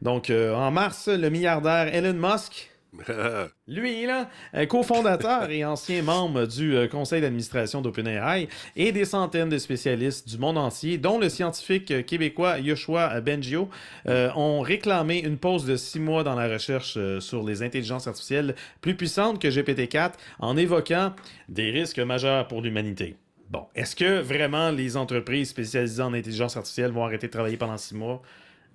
[0.00, 2.71] Donc, en mars, le milliardaire Elon Musk,
[3.68, 4.28] lui, là,
[4.66, 10.38] cofondateur et ancien membre du euh, conseil d'administration d'OpenAI, et des centaines de spécialistes du
[10.38, 13.70] monde entier, dont le scientifique euh, québécois Yoshua Bengio,
[14.08, 18.54] euh, ont réclamé une pause de six mois dans la recherche sur les intelligences artificielles
[18.80, 21.14] plus puissantes que GPT-4 en évoquant
[21.48, 23.16] des risques majeurs pour l'humanité.
[23.48, 27.76] Bon, est-ce que vraiment les entreprises spécialisées en intelligence artificielle vont arrêter de travailler pendant
[27.76, 28.22] six mois?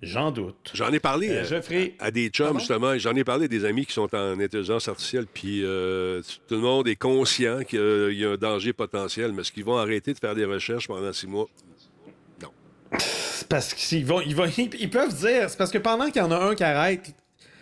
[0.00, 0.70] J'en doute.
[0.74, 2.58] J'en ai parlé Euh, euh, je ferai- à des chums, Pardon?
[2.60, 2.98] justement.
[2.98, 6.60] J'en ai parlé à des amis qui sont en intelligence artificielle, puis euh, tout le
[6.60, 10.18] monde est conscient qu'il y a un danger potentiel, mais est-ce qu'ils vont arrêter de
[10.18, 11.46] faire des recherches pendant six mois?
[12.98, 16.24] C'est parce qu'ils vont, ils, vont, ils peuvent dire, c'est parce que pendant qu'il y
[16.24, 17.14] en a un qui arrête,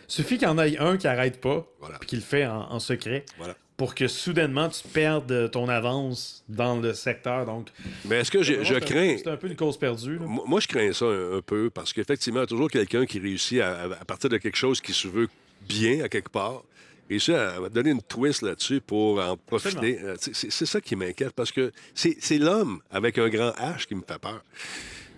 [0.07, 1.99] suffit qu'il y en ait un qui arrête pas, Voilà.
[1.99, 3.25] puis qu'il le fait en, en secret.
[3.39, 3.57] Voilà.
[3.77, 7.45] Pour que soudainement tu perdes ton avance dans le secteur.
[7.45, 7.69] Donc,
[8.07, 9.17] Mais est-ce que je, crains.
[9.19, 10.19] C'est un peu une cause perdue.
[10.19, 10.25] là.
[10.27, 13.19] Moi, je crains ça un, un peu parce qu'effectivement, il y a toujours quelqu'un qui
[13.19, 15.29] réussit à, à partir de quelque chose qui se veut
[15.69, 16.63] bien à quelque part.
[17.09, 19.99] réussit à à donner une twist là-dessus pour en profiter.
[20.03, 24.03] Euh, c'est- ça qui m'inquiète parce que c'est l'homme avec un grand H qui me
[24.09, 24.43] fait peur.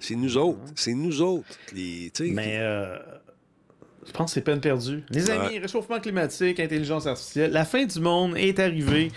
[0.00, 0.58] C'est nous autres.
[0.74, 1.46] C'est nous autres.
[1.74, 2.96] Les, Mais euh,
[4.08, 5.04] je pense que c'est peine perdue.
[5.10, 5.58] Les amis, Ouais.
[5.60, 9.12] réchauffement climatique, intelligence artificielle, la fin du monde est arrivée.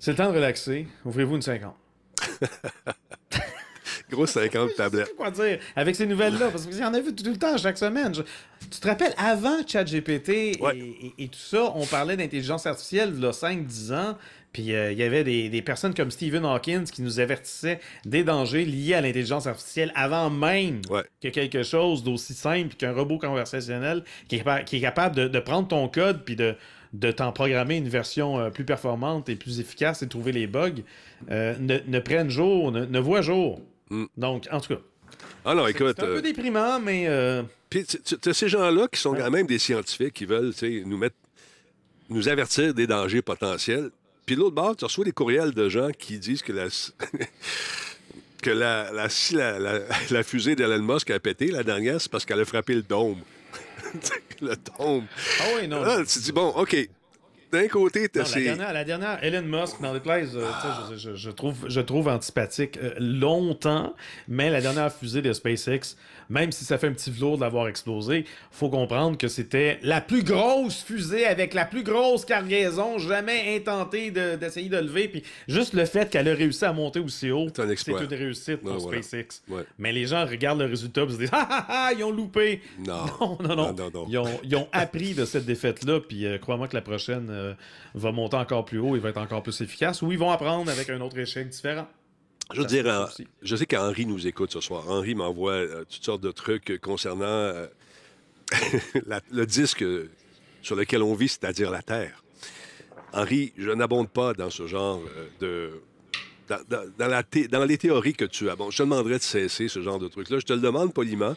[0.00, 0.86] C'est le temps de relaxer.
[1.04, 1.74] Ouvrez-vous une 50.
[4.10, 5.14] Gros 50 Je sais tablettes.
[5.16, 7.76] quoi dire avec ces nouvelles-là, parce qu'il y en a vu tout le temps, chaque
[7.76, 8.14] semaine.
[8.14, 8.22] Je-
[8.70, 10.76] Tu te rappelles, avant ChatGPT et, Ouais.
[10.78, 14.16] et- et tout ça, on parlait d'intelligence artificielle il y a 5-10 ans,
[14.52, 18.24] puis euh, il y avait des, des personnes comme Stephen Hawkins qui nous avertissaient des
[18.24, 21.02] dangers liés à l'intelligence artificielle avant même Ouais.
[21.22, 25.28] que quelque chose d'aussi simple qu'un robot conversationnel qui est, capa- qui est capable de,
[25.28, 26.54] de prendre ton code puis de,
[26.94, 30.82] de t'en programmer une version euh, plus performante et plus efficace et trouver les bugs,
[31.30, 33.60] euh, ne, ne prenne jour, ne, ne voit jour.
[33.90, 34.04] Mm.
[34.16, 34.80] Donc, en tout cas,
[35.44, 35.96] Ah non, écoute.
[35.98, 37.06] c'est un peu déprimant, mais
[37.68, 40.52] Puis tu ces gens-là qui sont quand même des scientifiques qui veulent
[40.86, 41.16] nous mettre,
[42.08, 43.90] nous avertir des dangers potentiels.
[44.28, 46.66] Puis l'autre bord, tu reçois des courriels de gens qui disent que la
[48.42, 52.10] que la, la, si la, la- la fusée d'Elon Musk a pété la dernière, c'est
[52.10, 53.22] parce qu'elle a frappé le dôme.
[54.42, 55.06] le dôme.
[55.40, 55.82] Ah oui, non.
[55.82, 56.76] Là, tu te dis, bon, OK.
[57.52, 60.46] D'un côté, t'as la, dernière, la dernière, Elon Musk, dans les places, euh,
[60.92, 63.94] je, je- je trouve, je trouve antipathique euh, longtemps,
[64.28, 65.96] mais la dernière fusée de SpaceX,
[66.30, 70.00] même si ça fait un petit velours de l'avoir explosé, faut comprendre que c'était la
[70.02, 75.08] plus grosse fusée avec la plus grosse cargaison jamais intentée de- d'essayer de, lever.
[75.08, 78.76] Puis juste le fait qu'elle a réussi à monter aussi haut, C'est une réussite pour
[78.78, 79.02] voilà.
[79.02, 79.42] SpaceX.
[79.48, 79.62] Ouais.
[79.78, 82.60] Mais les gens regardent le résultat et se disent Ah ah ah, ils ont loupé.
[82.86, 83.06] Non.
[83.20, 83.56] Non, non, non.
[83.56, 84.06] Non, non, non.
[84.08, 87.54] Ils, ont, ils ont appris de cette défaite-là, puis euh, crois-moi que la prochaine euh,
[87.94, 90.70] va monter encore plus haut et va être encore plus efficace, ou ils vont apprendre
[90.70, 91.88] avec un autre échec différent.
[92.52, 93.06] Je veux dire, euh,
[93.42, 94.88] je sais qu'Henri nous écoute ce soir.
[94.88, 97.66] Henri m'envoie euh, toutes sortes de trucs concernant euh,
[99.06, 99.84] la- le disque
[100.62, 102.24] sur lequel on vit, c'est-à-dire la Terre.
[103.12, 105.00] Henri, je n'abonde pas dans ce genre
[105.40, 105.70] de...
[106.48, 108.72] Dans, dans- dans la thé- dans les théories que tu abondes.
[108.72, 110.38] Je te demanderais de cesser ce genre de truc-là.
[110.38, 111.36] Je te le demande poliment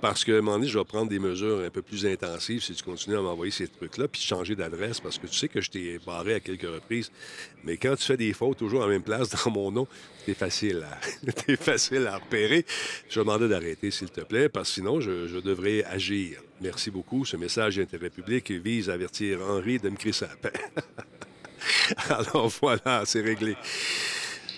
[0.00, 2.74] parce qu'à un moment donné, je vais prendre des mesures un peu plus intensives si
[2.74, 5.70] tu continues à m'envoyer ces trucs-là, puis changer d'adresse parce que tu sais que je
[5.70, 7.10] t'ai barré à quelques reprises.
[7.64, 9.88] Mais quand tu fais des fautes toujours à la même place dans mon nom,
[10.26, 12.64] c'est facile à, t'es facile à repérer.
[13.08, 16.40] Je demander d'arrêter, s'il te plaît, parce que sinon, je, devrais agir.
[16.60, 17.24] Merci beaucoup.
[17.24, 20.52] Ce message d'intérêt public vise à avertir Henri de me crier sa paix.
[22.08, 23.56] Alors voilà, c'est réglé.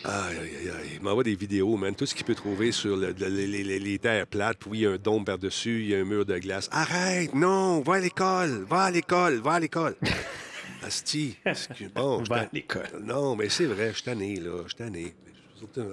[0.08, 0.88] Aïe, aïe, aïe, aïe.
[0.94, 1.94] Il m'envoie des vidéos, man.
[1.94, 4.64] Tout ce qu'il peut trouver sur le- le- les, les- les- les terres plates.
[4.66, 6.68] Oui, il y a un dôme par-dessus, il y a un mur de glace.
[6.70, 7.34] Arrête!
[7.34, 7.80] Non!
[7.80, 8.64] Va à l'école!
[8.68, 9.40] Va à l'école!
[9.40, 9.96] Va à l'école!
[10.82, 11.36] Asti!
[11.44, 12.88] excuse- Bon, je Va à t'en- l'école.
[13.02, 14.52] Non, mais c'est vrai, je suis tanné, là.
[14.64, 15.14] Je suis tanné.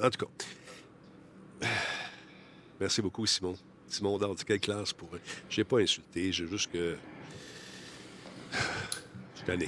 [0.03, 1.68] En tout cas.
[2.80, 3.55] Merci beaucoup, Simon.
[3.88, 5.09] Simon Dard, quelle classe pour.
[5.49, 6.95] Je n'ai pas insulté, j'ai juste que.
[9.46, 9.68] Je suis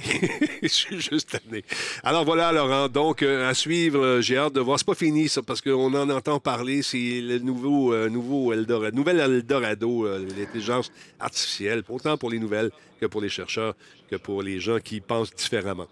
[0.62, 1.64] Je suis juste tanné.
[2.02, 2.88] Alors voilà, Laurent.
[2.88, 4.78] Donc, euh, à suivre, euh, j'ai hâte de voir.
[4.78, 6.82] C'est pas fini, ça, parce qu'on en entend parler.
[6.82, 12.70] C'est le nouveau, euh, nouveau Eldorado, nouvel Eldorado, l'intelligence artificielle, autant pour les nouvelles
[13.00, 13.74] que pour les chercheurs,
[14.10, 15.88] que pour les gens qui pensent différemment.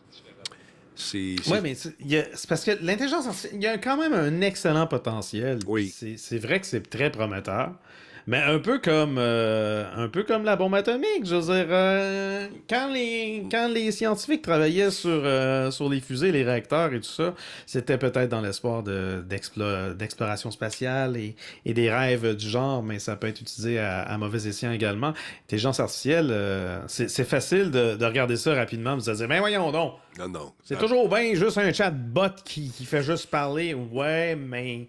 [1.12, 5.58] Oui, mais c'est parce que l'intelligence artificielle, il y a quand même un excellent potentiel.
[5.66, 5.92] Oui.
[6.16, 7.72] C'est vrai que c'est très prometteur.
[8.26, 12.48] Mais un peu comme euh, un peu comme la bombe atomique, je veux dire, euh,
[12.70, 17.08] quand les quand les scientifiques travaillaient sur euh, sur les fusées, les réacteurs et tout
[17.08, 17.34] ça,
[17.66, 22.98] c'était peut-être dans l'espoir de- d'explo- d'exploration spatiale et, et des rêves du genre, mais
[22.98, 25.12] ça peut être utilisé à, à mauvais escient également.
[25.44, 29.94] Intelligence artificielle, euh, c'est facile de, de regarder ça rapidement, vous dire, ben voyons donc,
[30.18, 30.52] Non, non.
[30.64, 33.74] c'est toujours bien juste un chatbot qui, qui fait juste parler.
[33.74, 34.86] Ouais, mais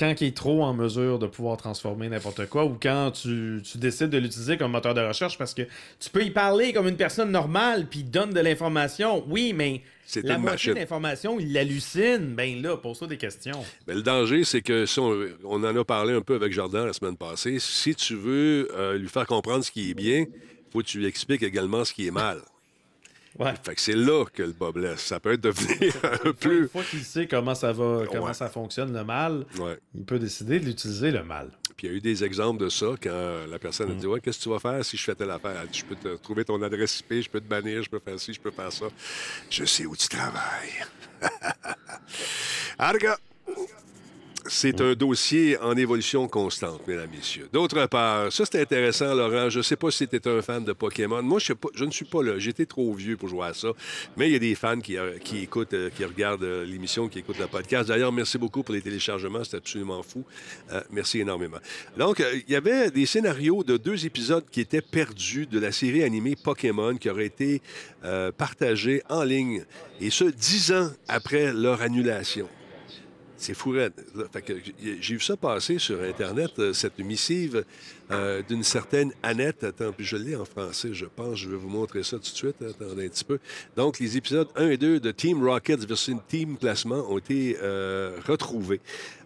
[0.00, 3.76] quand il est trop en mesure de pouvoir transformer n'importe quoi ou quand tu, tu
[3.76, 5.62] décides de l'utiliser comme moteur de recherche parce que
[6.00, 9.22] tu peux y parler comme une personne normale puis donne de l'information.
[9.28, 9.82] Oui, mais
[10.24, 12.34] la moitié l'information, il l'hallucine.
[12.34, 13.62] Ben là, pose-toi des questions.
[13.86, 16.86] Mais le danger, c'est que si on, on en a parlé un peu avec Jardin
[16.86, 20.24] la semaine passée, si tu veux euh, lui faire comprendre ce qui est bien,
[20.72, 22.38] faut que tu lui expliques également ce qui est mal.
[23.38, 23.54] Ouais.
[23.62, 25.00] Fait que c'est là que le bas blesse.
[25.00, 26.66] Ça peut être devenir un Une peu.
[26.68, 28.34] fois qu'il sait comment ça va, comment Ouais.
[28.34, 29.78] ça fonctionne le mal, Ouais.
[29.94, 31.48] il peut décider de l'utiliser le mal.
[31.76, 34.20] Puis il y a eu des exemples de ça quand la personne a dit Ouais,
[34.20, 35.62] qu'est-ce que tu vas faire si je fais telle affaire?
[35.72, 38.34] Je peux te trouver ton adresse IP, je peux te bannir, je peux faire ci,
[38.34, 38.86] je peux faire ça.
[39.48, 40.84] Je sais où tu travailles.
[43.00, 43.18] cas,
[44.52, 47.48] C'est un dossier en évolution constante, mesdames, messieurs.
[47.52, 49.48] D'autre part, ça c'est intéressant, Laurent.
[49.48, 51.22] Je ne sais pas si tu es un fan de Pokémon.
[51.22, 52.36] Moi, je, sais pas- je ne suis pas là.
[52.36, 53.68] J'étais trop vieux pour jouer à ça.
[54.16, 57.08] Mais il y a des fans qui, euh, qui écoutent, euh, qui regardent euh, l'émission,
[57.08, 57.88] qui écoutent le podcast.
[57.90, 59.44] D'ailleurs, merci beaucoup pour les téléchargements.
[59.44, 60.24] C'est absolument fou.
[60.72, 61.58] Euh, merci énormément.
[61.96, 66.02] Donc, il y avait des scénarios de deux épisodes qui étaient perdus de la série
[66.02, 67.62] animée Pokémon qui auraient été
[68.04, 69.62] euh, partagés en ligne.
[70.00, 72.48] Et ce, dix ans après leur annulation.
[73.40, 73.74] C'est fou
[75.00, 77.64] J'ai vu ça passer sur Internet, euh, cette missive
[78.10, 79.62] euh, d'une certaine Annette.
[79.62, 81.38] Attends, puis je l'ai en français, je pense.
[81.38, 82.56] Je vais vous montrer ça tout de suite.
[82.62, 83.38] Attendez un petit peu.
[83.76, 88.16] Donc, les épisodes 1 et 2 de Team Rockets versus Team Placement ont été euh,
[88.26, 88.80] retrouvés.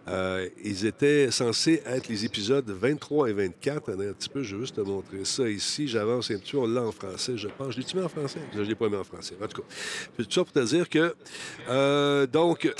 [0.07, 3.89] Euh, ils étaient censés être les épisodes 23 et 24.
[3.89, 5.87] Attendez un petit peu, je vais juste te montrer ça ici.
[5.87, 7.73] J'avance un petit peu, on l'a en français, je pense.
[7.73, 8.39] Je l'ai-tu mis en français?
[8.53, 9.33] Je ne l'ai pas mis en français.
[9.41, 9.67] En tout cas,
[10.15, 12.71] tout ça pour te dire que, donc,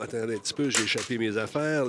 [0.00, 1.84] attendez un petit peu, j'ai échappé mes affaires.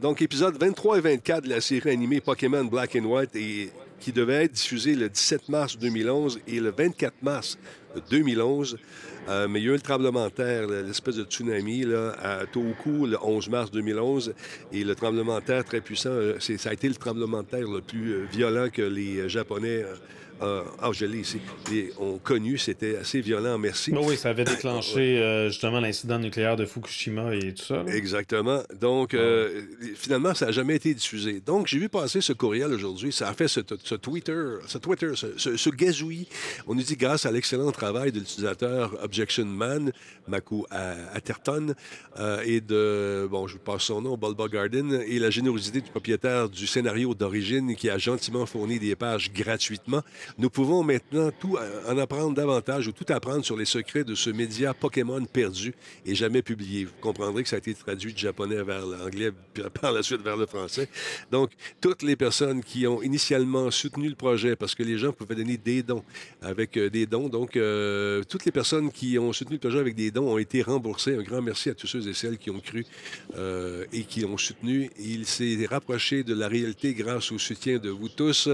[0.00, 3.70] Donc, épisodes 23 et 24 de la série animée Pokémon Black et
[4.00, 7.58] qui devait être diffusé le 17 mars 2011 et le 24 mars
[8.10, 8.78] 2011.
[9.28, 12.46] Euh, mais il y a eu le tremblement de terre, l'espèce de tsunami là, à
[12.46, 14.34] Tohoku le 11 mars 2011.
[14.72, 17.68] Et le tremblement de terre très puissant, euh, ça a été le tremblement de terre
[17.68, 19.84] le plus euh, violent que les Japonais
[20.40, 22.58] euh, ah, je l'ai ici, les- ont connu.
[22.58, 23.90] C'était assez violent, merci.
[23.90, 27.82] Ben oui, ça avait déclenché euh, justement l'incident nucléaire de Fukushima et tout ça.
[27.82, 27.92] là.
[27.92, 28.62] Exactement.
[28.80, 29.62] Donc, euh,
[29.96, 31.42] finalement, ça n'a jamais été diffusé.
[31.44, 33.10] Donc, j'ai vu passer ce courriel aujourd'hui.
[33.10, 36.28] Ça a fait ce, ce Twitter, ce Twitter, ce, ce- ce gazouillis.
[36.68, 39.90] On nous dit grâce à l'excellent travail de l'utilisateur Objection Man,
[40.28, 41.74] Maku A- Atherton,
[42.20, 45.90] euh, et de, bon, je vous passe son nom, Bulba Garden, et la générosité du
[45.90, 50.02] propriétaire du scénario d'origine qui a gentiment fourni des pages gratuitement.
[50.38, 54.14] Nous pouvons maintenant tout euh, en apprendre davantage ou tout apprendre sur les secrets de
[54.14, 55.74] ce média Pokémon perdu
[56.06, 56.84] et jamais publié.
[56.84, 59.32] Vous comprendrez que ça a été traduit du japonais vers l'anglais,
[59.80, 60.88] par la suite vers le français.
[61.32, 61.50] Donc,
[61.80, 65.56] toutes les personnes qui ont initialement soutenu le projet, parce que les gens pouvaient donner
[65.56, 66.04] des dons
[66.40, 69.94] avec euh, des dons, donc euh, toutes les personnes qui ont soutenu le projet avec
[69.94, 71.14] des dons ont été remboursées.
[71.16, 72.84] Un grand merci à tous ceux et celles qui ont cru
[73.36, 74.90] euh, et qui ont soutenu.
[74.98, 78.48] Il s'est rapproché de la réalité grâce au soutien de vous tous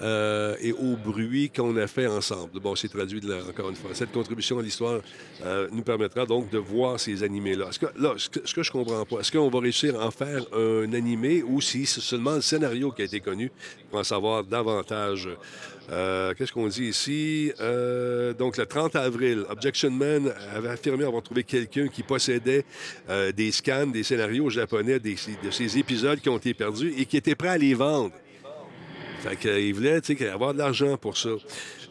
[0.00, 2.60] euh, et au bruit qu'on a fait ensemble.
[2.60, 3.90] Bon, c'est traduit de la- encore une fois.
[3.94, 5.00] Cette contribution à l'histoire
[5.44, 7.66] euh, nous permettra donc de voir ces animés-là.
[7.70, 10.06] Est-ce que, là, ce que, ce que je comprends pas, est-ce qu'on va réussir à
[10.06, 13.50] en faire un animé ou si c'est seulement le scénario qui a été connu
[13.90, 15.28] pour en savoir davantage?
[15.90, 17.52] Euh, Qu'est-ce qu'on dit ici?
[17.60, 22.64] Euh, donc, le 30 avril, Objection Man avait affirmé avoir trouvé quelqu'un qui possédait
[23.10, 27.04] euh, des scans, des scénarios japonais des- de ces épisodes qui ont été perdus et
[27.04, 28.12] qui était prêt à les vendre.
[29.20, 31.30] Fait qu'il voulait tu sais, avoir de l'argent pour ça.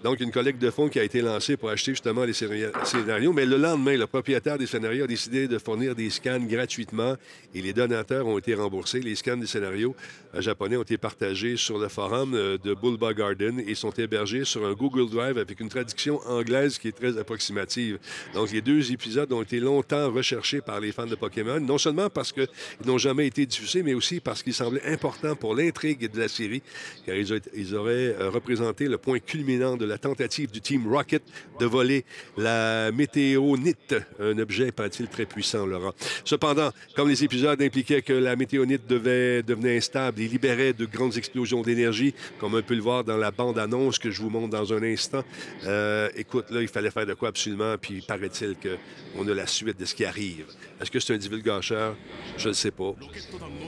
[0.04, 3.34] Donc, une collecte de fonds qui a été lancée pour acheter justement les scénario- scénarios.
[3.34, 7.16] Mais le lendemain, le propriétaire des scénarios a décidé de fournir des scans gratuitement
[7.54, 9.00] et les donateurs ont été remboursés.
[9.00, 9.96] Les scans des scénarios
[10.34, 14.44] euh, japonais ont été partagés sur le forum euh, de Bulba Garden et sont hébergés
[14.44, 18.00] sur un Google Drive avec une traduction anglaise qui est très approximative.
[18.34, 22.10] Donc, les deux épisodes ont été longtemps recherchés par les fans de Pokémon, non seulement
[22.10, 22.48] parce qu'ils
[22.86, 26.64] n'ont jamais été diffusés, mais aussi parce qu'ils semblaient importants pour l'intrigue de la série,
[27.06, 31.24] car ils auraient euh, représenté le point culminant de la tentative du Team Rocket
[31.60, 32.06] de voler
[32.38, 35.94] la météonite, un objet, paraît-il, très puissant, Laurent.
[36.26, 41.18] Cependant, comme les épisodes impliquaient que la météonite devait devenir instable et libérait de grandes
[41.18, 44.74] explosions d'énergie, comme on peut le voir dans la bande-annonce que je vous montre dans
[44.74, 45.24] un instant,
[45.66, 49.80] euh, écoute, là, il fallait faire de quoi absolument, puis paraît-il qu'on a la suite
[49.80, 50.46] de ce qui arrive.
[50.82, 51.96] Est-ce que c'est un divulgateur?
[52.38, 52.96] Je ne sais pas.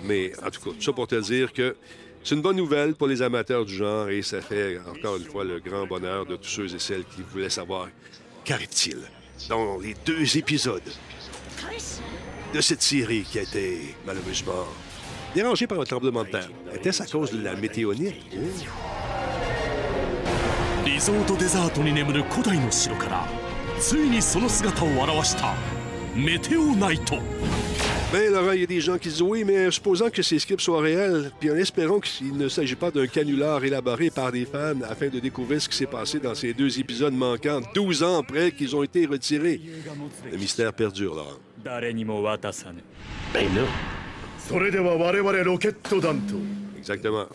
[0.03, 1.76] Mais en tout cas, tout ça pour te dire que
[2.24, 5.44] c'est une bonne nouvelle pour les amateurs du genre et ça fait encore une fois
[5.44, 7.88] le grand bonheur de tous ceux et celles qui voulaient savoir
[8.44, 8.99] qu'arrive-t-il
[9.49, 10.82] dans les deux épisodes
[12.55, 14.66] de cette série qui a été malheureusement
[15.34, 16.51] dérangée par un tremblement de terre.
[16.74, 18.14] Était-ce à cause de la météonite?
[18.34, 19.09] Oh.
[20.88, 23.26] リゾートデザートに眠る古代の城から
[23.78, 24.88] ついにその姿を
[25.20, 25.55] 現した
[26.16, 27.18] メテオナイト
[28.14, 30.61] Bien, Laurent, il y a des gens qui disent oui, mais supposant que ces scripts
[30.61, 34.80] soient réels, puis en espérant qu'il ne s'agit pas d'un canular élaboré par des fans
[34.88, 38.51] afin de découvrir ce qui s'est passé dans ces deux épisodes manquants, 12 ans après
[38.51, 39.59] qu'ils ont été retirés.
[40.32, 41.39] Le mystère perdure, Laurent.
[43.34, 43.64] Ben là.
[46.78, 47.26] Exactement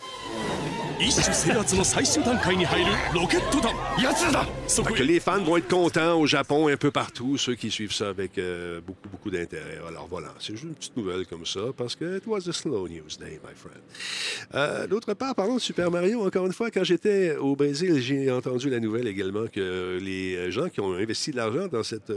[1.00, 7.56] 一種制圧の最終段階に入るロケット団奴だそこ Que へ les fans vont être contents au Japon et un peu partout, ceux
[7.56, 9.80] qui suivent ça avec euh, beaucoup, beaucoup d'intérêt.
[9.86, 12.88] Alors voilà, c'est juste une petite nouvelle comme ça, parce que it was a slow
[12.88, 13.80] news day, my friend.
[14.54, 18.30] Euh, D'autre part, parlons de Super Mario, encore une fois, quand j'étais au Brésil, j'ai
[18.30, 22.12] entendu la nouvelle également que les gens qui ont investi de l'argent dans cette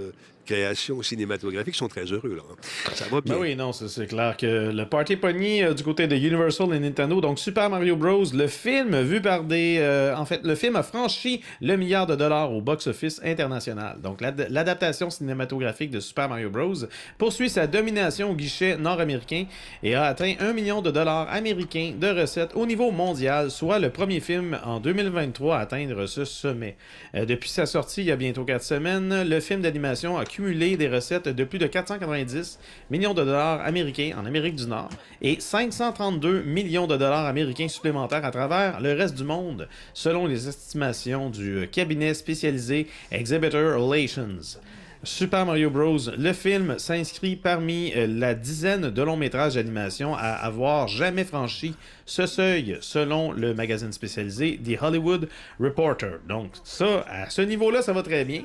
[0.50, 2.36] euh, création cinématographique sont très heureux.
[2.36, 2.42] Là.
[2.50, 2.90] hein.
[2.94, 3.34] Ça va bien.
[3.34, 6.78] Ben oui, non, c'est clair que le party pogné euh, du côté de Universal et
[6.80, 9.76] Nintendo, donc Super Mario Bros, le film vu par des...
[9.80, 13.98] euh, en fait, le film a franchi le milliard de dollars au box-office international.
[14.02, 16.74] Donc l'ad- l'adaptation cinématographique de Super Mario Bros
[17.18, 19.44] poursuit sa domination au guichet nord-américain
[19.82, 23.90] et a atteint 1 million de dollars américains de recettes au niveau mondial, soit le
[23.90, 26.76] premier film en 2023 à atteindre ce sommet.
[27.14, 30.78] Euh, depuis sa sortie il y a bientôt 4 semaines, le film d'animation a cumulé
[30.78, 32.58] des recettes de plus de 490
[32.90, 34.88] millions de dollars américains en Amérique du Nord
[35.20, 40.48] et 532 millions de dollars américains supplémentaires à travers le reste du monde, selon les
[40.48, 44.58] estimations du cabinet spécialisé Exhibitor Relations.
[45.04, 45.98] Super Mario Bros.
[46.16, 51.74] Le film s'inscrit parmi euh, la dizaine de longs métrages d'animation à avoir jamais franchi
[52.06, 55.28] ce seuil, selon le magazine spécialisé The Hollywood
[55.58, 56.20] Reporter.
[56.28, 58.44] Donc ça, à ce niveau-là, ça va très bien.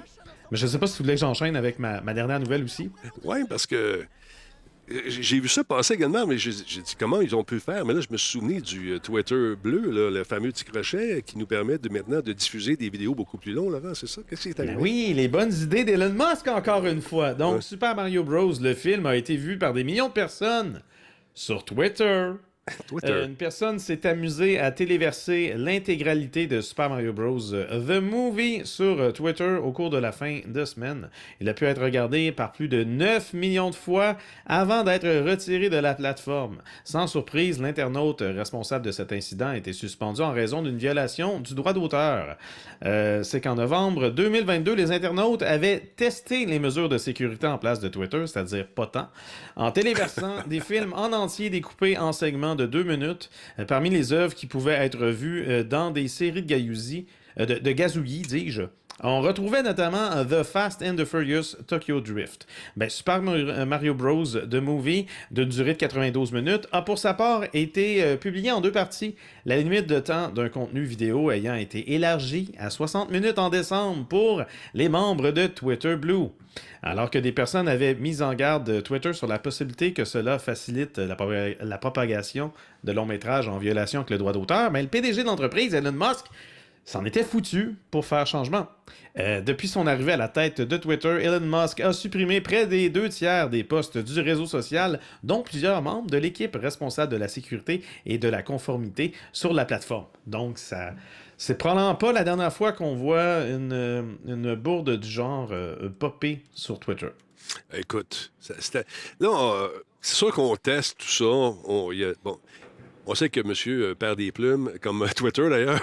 [0.52, 2.90] Mais je sais pas si vous voulez que j'enchaîne avec ma, ma dernière nouvelle aussi.
[3.24, 3.76] Oui, parce que
[4.90, 7.84] euh, j'ai vu ça passer également, mais j'ai dit comment ils ont pu faire.
[7.86, 11.38] Mais là, je me souvenu du euh, Twitter bleu, là, le fameux petit crochet qui
[11.38, 14.22] nous permet de maintenant de diffuser des vidéos beaucoup plus longues, Laurent, c'est ça?
[14.30, 14.76] Qu'est-ce qui est arrivé?
[14.76, 17.34] Ben oui, les bonnes idées d'Elon Musk encore une fois.
[17.34, 17.62] Donc, Ouais.
[17.62, 18.54] Super Mario Bros.
[18.62, 20.82] le film a été vu par des millions de personnes
[21.34, 22.32] sur Twitter.
[22.88, 23.12] Twitter.
[23.12, 27.40] Euh, une personne s'est amusée à téléverser l'intégralité de Super Mario Bros.
[27.40, 31.10] The Movie sur euh, Twitter au cours de la fin de semaine.
[31.40, 35.70] Il a pu être regardé par plus de 9 millions de fois avant d'être retiré
[35.70, 36.58] de la plateforme.
[36.84, 41.56] Sans surprise, l'internaute responsable de cet incident a été suspendu en raison d'une violation du
[41.56, 42.38] droit d'auteur.
[42.86, 47.80] Euh, C'est qu'en novembre 2022, les internautes avaient testé les mesures de sécurité en place
[47.80, 49.08] de Twitter, c'est-à-dire pas tant,
[49.56, 53.30] en téléversant des films en entier découpés en segments de deux minutes
[53.60, 56.54] euh, parmi les œuvres qui pouvaient être vues euh, dans des séries de
[57.40, 58.64] euh, de Gazouillis, dis-je.
[59.04, 62.48] On retrouvait notamment euh, The Fast and the Furious Tokyo Drift.
[62.76, 64.24] Ben, Super euh, Mario Bros.
[64.26, 68.60] The Movie, d'une durée de 92 minutes, a pour sa part été euh, publié en
[68.60, 69.16] deux parties.
[69.46, 74.04] La limite de temps d'un contenu vidéo ayant été élargie à 60 minutes en décembre
[74.08, 74.42] pour
[74.74, 76.30] les membres de Twitter Blue.
[76.82, 80.98] Alors que des personnes avaient mis en garde Twitter sur la possibilité que cela facilite
[80.98, 82.52] la, propa- la propagation
[82.84, 85.92] de longs métrages en violation avec le droit d'auteur, mais le PDG de l'entreprise, Elon
[85.92, 86.26] Musk,
[86.88, 88.66] s'en était foutu pour faire changement.
[89.20, 92.90] Euh, depuis son arrivée à la tête de Twitter, Elon Musk a supprimé près des
[92.90, 97.28] deux tiers des postes du réseau social, dont plusieurs membres de l'équipe responsable de la
[97.28, 100.06] sécurité et de la conformité sur la plateforme.
[100.28, 100.94] Donc, ça,
[101.38, 106.42] c'est probablement pas la dernière fois qu'on voit une, une bourde du genre euh, popper
[106.54, 107.10] sur Twitter.
[107.74, 109.68] Écoute, euh,
[110.00, 111.26] c'est sûr qu'on teste tout ça.
[112.24, 112.40] Bon,
[113.08, 115.82] on sait que monsieur euh, perd des plumes, comme euh, Twitter d'ailleurs.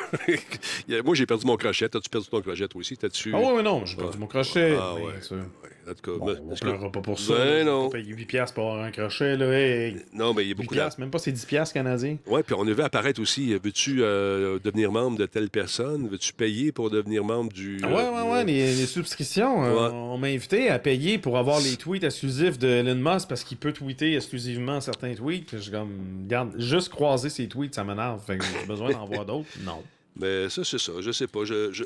[1.05, 1.89] Moi, j'ai perdu mon crochet.
[1.89, 2.97] T'as-tu perdu ton crochet, toi aussi?
[2.97, 3.33] T'as-tu...
[3.35, 4.77] Ah ouais, ouais, non, j'ai perdu mon crochet.
[4.79, 5.03] Ah ouais.
[5.03, 5.39] Ouais,
[5.89, 7.35] En tout cas, Bon, on que- pleurera pas pour ça.
[7.35, 7.65] Ben là.
[7.65, 7.85] non.
[7.87, 9.47] On paye 8 piastres pour avoir un crochet, là.
[9.53, 11.01] Hey, Non, mais il y a 8 beaucoup de...
[11.01, 12.17] même pas c'est 10 piastres canadiens.
[12.27, 16.09] Oui, puis on a vu apparaître aussi, euh, veux-tu euh, devenir membre de telle personne?
[16.09, 17.77] Veux-tu payer pour devenir membre du...
[17.85, 19.65] Ouais, euh, ouais, ouais, les, subscriptions.
[19.65, 23.45] euh, on m'a invité à payer pour avoir les tweets exclusifs de Elon Musk parce
[23.45, 25.51] qu'il peut tweeter exclusivement certains tweets.
[25.53, 28.23] Je suis comme, regarde, juste croiser ses tweets, ça m'énerve.
[28.29, 29.49] J'ai besoin d'en voir d'autres.
[29.65, 29.83] Non.
[30.19, 30.93] Mais ça, c'est ça.
[31.01, 31.45] Je sais pas.
[31.45, 31.85] Je, je-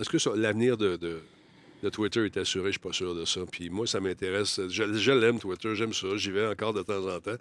[0.00, 1.20] Est-ce que ça- l'avenir de, de,
[1.82, 2.66] de Twitter est assuré?
[2.66, 3.40] Je suis pas sûr de ça.
[3.50, 4.60] Puis moi, ça m'intéresse.
[4.68, 5.74] Je, je l'aime, Twitter.
[5.74, 6.08] J'aime ça.
[6.16, 7.36] J'y vais encore de temps en temps.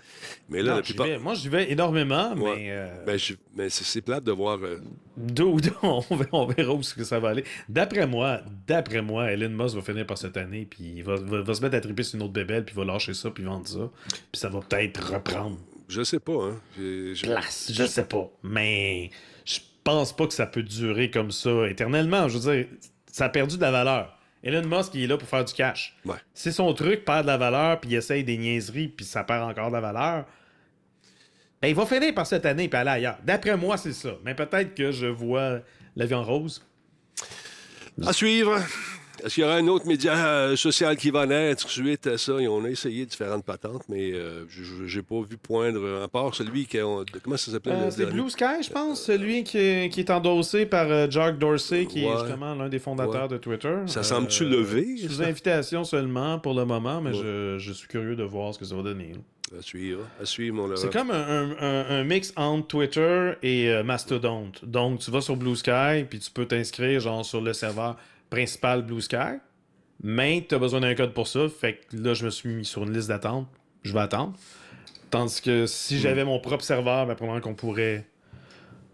[0.50, 1.08] Mais là, Non, la j'y plupart...
[1.08, 1.18] vais.
[1.20, 2.56] Moi, j'y vais énormément, Ouais.
[2.56, 2.68] mais.
[2.72, 4.60] euh, Ben, je- mais c'est plate de voir...
[4.64, 4.80] euh,
[5.18, 6.00] D'où, on,
[6.48, 7.44] verra, où ça va aller.
[7.70, 11.42] D'après moi, d'après moi, Elon Musk va finir par cette année, puis il va, va-
[11.42, 13.44] va se mettre à triper sur une autre bébelle, puis il va lâcher ça, puis
[13.44, 13.90] vendre ça.
[14.10, 15.58] Puis ça va peut-être reprendre
[15.88, 16.60] Je sais pas, hein.
[16.78, 17.72] J'ai- place.
[17.74, 18.30] Je sais pas.
[18.44, 19.10] Mais
[19.46, 22.28] je pense pas que ça peut durer comme ça éternellement.
[22.28, 22.66] Je veux dire,
[23.12, 24.15] ça a perdu de la valeur.
[24.46, 25.98] Elon Musk, il est là pour faire du cash.
[26.06, 26.18] Ouais.
[26.36, 29.42] Si son truc perd de la valeur, puis il essaye des niaiseries, puis ça perd
[29.42, 30.26] encore de la valeur,
[31.62, 33.18] ben, il va finir par cette année puis aller ailleurs.
[33.24, 34.12] D'après moi, c'est ça.
[34.24, 35.62] Mais peut-être que je vois
[35.96, 36.64] la vie en rose.
[38.06, 38.60] À suivre.
[39.24, 42.34] Est-ce qu'il y aura un autre média euh, social qui va naître suite à ça?
[42.40, 46.08] Et on a essayé différentes patentes, mais euh, je n'ai pas vu poindre, euh, à
[46.08, 46.78] part celui qui...
[46.80, 47.74] a- comment ça s'appelait?
[47.74, 48.06] Euh, c'est?
[48.06, 52.06] Blue Sky, je pense, celui qui est, qui est endossé par euh, Jack Dorsey, qui
[52.06, 53.28] est justement l'un des fondateurs Ouais.
[53.30, 53.68] de Twitter.
[53.68, 55.24] Euh, Ça semble-tu levé, Sous ça?
[55.26, 57.22] invitation seulement pour le moment, mais Ouais.
[57.24, 59.14] je, je suis curieux de voir ce que ça va donner.
[59.14, 59.20] là.
[59.60, 60.76] À suivre, à suivre, mon.
[60.76, 61.16] C'est comme un,
[61.52, 64.52] un- un- un mix entre Twitter et euh, Mastodon.
[64.64, 67.96] Donc, tu vas sur Blue Sky, puis tu peux t'inscrire genre sur le serveur
[68.40, 69.40] principal Blue Sky,
[70.04, 71.48] mais tu as besoin d'un code pour ça.
[71.48, 73.48] Fait que là, je me suis mis sur une liste d'attente.
[73.84, 74.34] Je vais attendre.
[75.10, 75.68] Tandis que Hmm.
[75.68, 78.06] si j'avais mon propre serveur, ben, probablement qu'on pourrait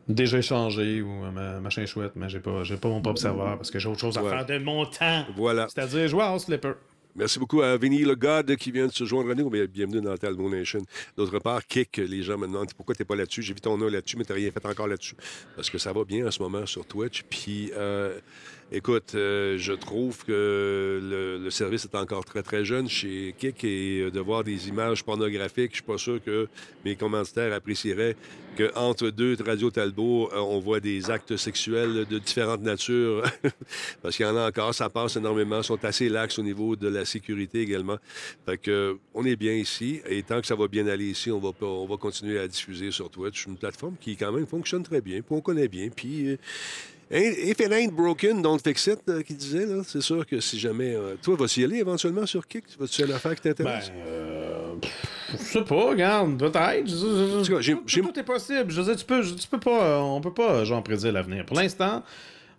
[0.08, 3.56] déjà échanger ou euh, ma- machin chouette, mais j'ai pas, j'ai pas mon propre serveur
[3.58, 5.26] parce que j'ai autre chose à faire de mon temps.
[5.36, 5.68] Voilà.
[5.74, 6.74] C'est-à-dire jouer à House Slipper.
[7.16, 9.50] Merci beaucoup à Vinny le God qui vient de se joindre à nous.
[9.50, 10.82] Bien- Bienvenue dans Talbot Nation.
[11.18, 13.42] D'autre part, Kick, les gens me demandent pourquoi tu n'es pas là-dessus?
[13.42, 15.16] J'ai vu ton nom là-dessus, mais tu n'as rien fait encore là-dessus.
[15.56, 17.24] Parce que ça va bien en ce moment sur Twitch.
[17.30, 18.18] Puis, euh,
[18.72, 24.02] écoute, euh, je trouve que le, service est encore très, très jeune chez Kick et
[24.02, 26.48] euh, de voir des images pornographiques, je suis pas sûr que
[26.86, 28.16] mes commanditaires apprécieraient
[28.58, 33.24] qu'entre deux Radio Talbot, euh, on voit des actes sexuels de différentes natures.
[34.02, 36.88] Parce qu'il y en a encore, ça passe énormément, sont assez lax au niveau de
[36.88, 37.98] la sécurité également.
[38.46, 41.40] Fait que, on est bien ici, et tant que ça va bien aller ici, on
[41.40, 45.02] va, on va continuer à diffuser sur Twitch, une plateforme qui, quand même, fonctionne très
[45.02, 46.38] bien, puis on connaît bien, puis...
[47.14, 49.82] If it ain't broken, don't fix it, euh, qui disait, là.
[49.86, 50.96] C'est sûr que si jamais...
[50.96, 52.64] euh, toi, vas-tu y aller éventuellement sur Kick?
[52.80, 53.92] Vas-tu aller affaire qui Ben, t'intéresse?
[53.96, 56.88] euh, pff, je sais pas, regarde, peut-être.
[56.88, 58.72] Je- je- je- tout est possible.
[58.72, 61.46] Je veux dire, tu peux, tu peux pas, euh, on peut pas, genre, prédire l'avenir.
[61.46, 62.02] Pour l'instant,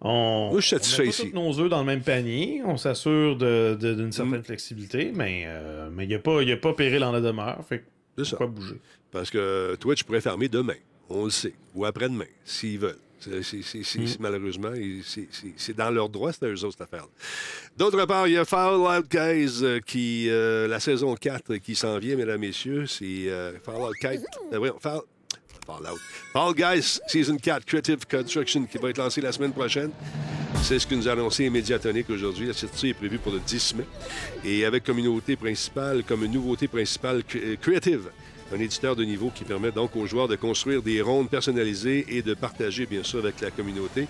[0.02, 1.30] on, Moi, je suis on met pas ici.
[1.30, 2.60] tous nos œufs dans le même panier.
[2.66, 4.44] On s'assure de- de- d'une certaine Mm.
[4.44, 7.64] flexibilité, mais euh, mais il n'y a, pas- y a pas péril en la demeure.
[7.66, 7.84] Fait que
[8.24, 8.44] C'est ça.
[8.44, 8.80] bouger?
[9.10, 10.74] Parce que Twitch pourrait fermer demain,
[11.08, 12.98] on le sait, ou après-demain, s'ils veulent.
[13.22, 14.72] C'est- c'est- malheureusement,
[15.56, 17.06] c'est- dans leur droit, c'est à eux autres cette affaire.
[17.76, 21.98] D'autre part, il y a Fallout Guys, euh, qui, euh, la saison 4 qui s'en
[21.98, 22.86] vient, mesdames, messieurs.
[22.86, 24.22] C'est euh, Fallout 4.
[24.52, 25.00] euh, voyons, Fall-
[25.66, 25.98] Fallout.
[26.32, 29.90] Fall Guys, Season 4, Creative Construction, qui va être lancé la semaine prochaine.
[30.62, 32.46] C'est ce que nous a annoncé Mediatonic aujourd'hui.
[32.46, 33.84] La sortie est prévue pour le 10 mai.
[34.44, 38.10] Et avec communauté principale, comme nouveauté principale, Cre- Creative
[38.52, 42.22] un éditeur de niveau qui permet donc aux joueurs de construire des rondes personnalisées et
[42.22, 44.06] de partager, bien sûr, avec la communauté.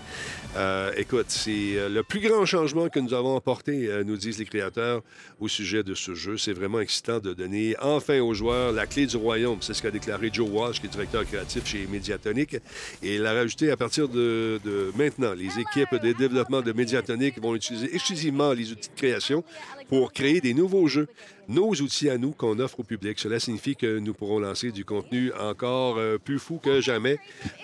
[0.56, 4.38] Euh, écoute, c'est euh, le plus grand changement que nous avons apporté, euh, nous disent
[4.38, 5.02] les créateurs,
[5.40, 6.36] au sujet de ce jeu.
[6.36, 9.58] C'est vraiment excitant de donner enfin aux joueurs la clé du royaume.
[9.60, 12.54] C'est ce qu'a déclaré Joe Walsh, qui est directeur créatif chez Mediatonic.
[13.02, 17.40] Et il a rajouté à partir de, de maintenant, les équipes de développement de Mediatonic
[17.40, 19.44] vont utiliser exclusivement les outils de création
[19.92, 21.06] pour créer des nouveaux jeux
[21.48, 23.18] nos outils à nous qu'on offre au public.
[23.18, 27.18] Cela signifie que nous pourrons lancer du contenu encore euh, plus fou que jamais,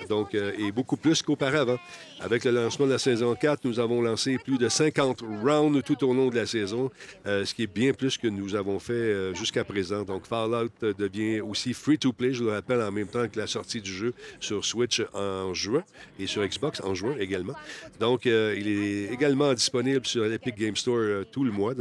[0.08, 1.78] donc euh, et beaucoup plus qu'auparavant.
[2.20, 6.04] Avec le lancement de la saison 4, nous avons lancé plus de 50 rounds tout
[6.04, 6.90] au long de la saison,
[7.26, 10.02] euh, ce qui est bien plus que nous avons fait jusqu'à présent.
[10.02, 13.92] Donc Fallout devient aussi free-to-play, je le rappelle, en même temps que la sortie du
[13.92, 15.84] jeu sur Switch en juin
[16.18, 17.54] et sur Xbox en juin également.
[18.00, 21.74] Donc il est également disponible sur l'Epic Game Store tout le mois,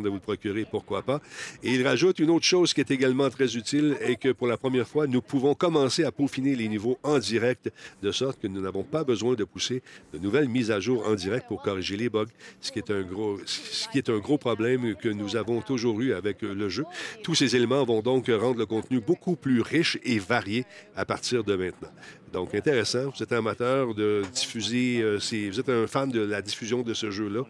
[0.00, 1.20] de vous le procurer, pourquoi pas.
[1.62, 4.56] Et il rajoute une autre chose qui est également très utile et que pour la
[4.56, 7.70] première fois, nous pouvons commencer à peaufiner les niveaux en direct,
[8.02, 9.82] de sorte que nous n'avons pas besoin de pousser
[10.12, 12.26] de nouvelles mises à jour en direct pour corriger les bugs,
[12.60, 16.00] ce qui est un gros, ce qui est un gros problème que nous avons toujours
[16.00, 16.84] eu avec le jeu.
[17.22, 20.64] Tous ces éléments vont donc rendre le contenu beaucoup plus riche et varié
[20.96, 21.90] à partir de maintenant.
[22.32, 23.10] Donc, intéressant.
[23.14, 27.10] Vous êtes amateur de diffuser, euh, vous êtes un fan de la diffusion de ce
[27.10, 27.42] jeu-là,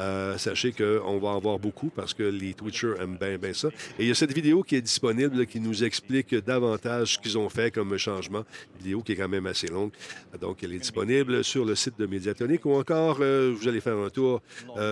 [0.00, 3.68] euh, sachez qu'on va en avoir beaucoup parce que les Twitchers aiment bien, bien ça.
[3.98, 7.38] Et il y a cette vidéo qui est disponible qui nous explique davantage ce qu'ils
[7.38, 8.44] ont fait comme changement.
[8.78, 9.92] Vidéo qui est quand même assez longue.
[10.40, 13.96] Donc, elle est disponible sur le site de Mediatonic ou encore, euh, vous allez faire
[13.96, 14.42] un tour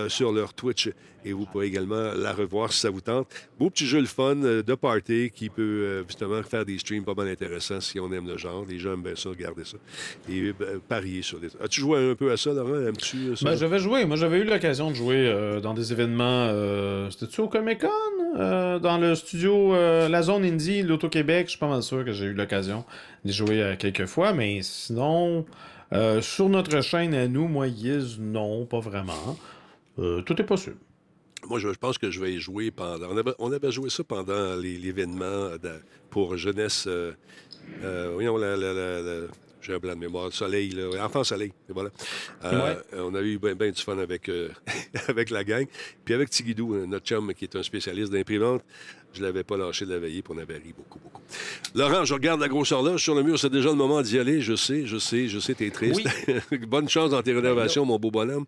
[0.07, 0.89] sur leur Twitch
[1.25, 3.27] et vous pourrez également la revoir si ça vous tente.
[3.57, 7.27] Beau petit jeu le fun de party qui peut justement faire des streams pas mal
[7.27, 8.65] intéressants si on aime le genre.
[8.67, 9.77] Les gens aiment bien ça, regarder ça.
[10.29, 11.49] Et euh, parier sur les.
[11.61, 12.87] As-tu joué un peu à ça, Laurent?
[12.87, 13.45] Aimes-tu euh, ça?
[13.45, 14.05] Ben, j'avais joué.
[14.05, 16.47] Moi, j'avais eu l'occasion de jouer euh, dans des événements.
[16.49, 17.89] Euh, C'était-tu au Comic Con?
[18.79, 21.45] Dans le studio, la zone indie, l'Auto-Québec.
[21.47, 22.83] Je suis pas mal sûr que j'ai eu l'occasion
[23.23, 24.33] d'y jouer quelques fois.
[24.33, 25.45] Mais sinon,
[26.21, 29.37] sur notre chaîne à nous, moi, Yiz, non, pas vraiment.
[29.97, 30.77] Tout est possible.
[31.47, 33.07] Moi, je, pense que je vais y jouer pendant.
[33.09, 35.49] On avait, on avait joué ça pendant l'événement
[36.09, 36.85] pour jeunesse.
[36.87, 37.11] euh,
[37.83, 39.27] euh, voyons, la, la- la- la-
[39.61, 40.29] j'ai un blanc de mémoire.
[40.33, 41.05] Soleil, là.
[41.05, 41.53] Enfant Soleil.
[41.69, 41.89] Et voilà.
[42.43, 44.49] Euh, On a eu bien du fun avec, euh,
[45.07, 45.65] avec la gang.
[46.03, 48.61] Puis avec Tigidou, euh, notre chum qui est un spécialiste d'imprimante.
[49.13, 51.21] Je ne l'avais pas lâché de la veiller, puis on avait ri beaucoup, beaucoup.
[51.75, 53.39] Laurent, je regarde la grosse horloge sur le mur.
[53.39, 54.41] C'est déjà le moment d'y aller.
[54.41, 56.01] Je sais, je sais, je sais, t'es triste.
[56.67, 58.45] Bonne chance dans tes rénovations, mon beau bonhomme.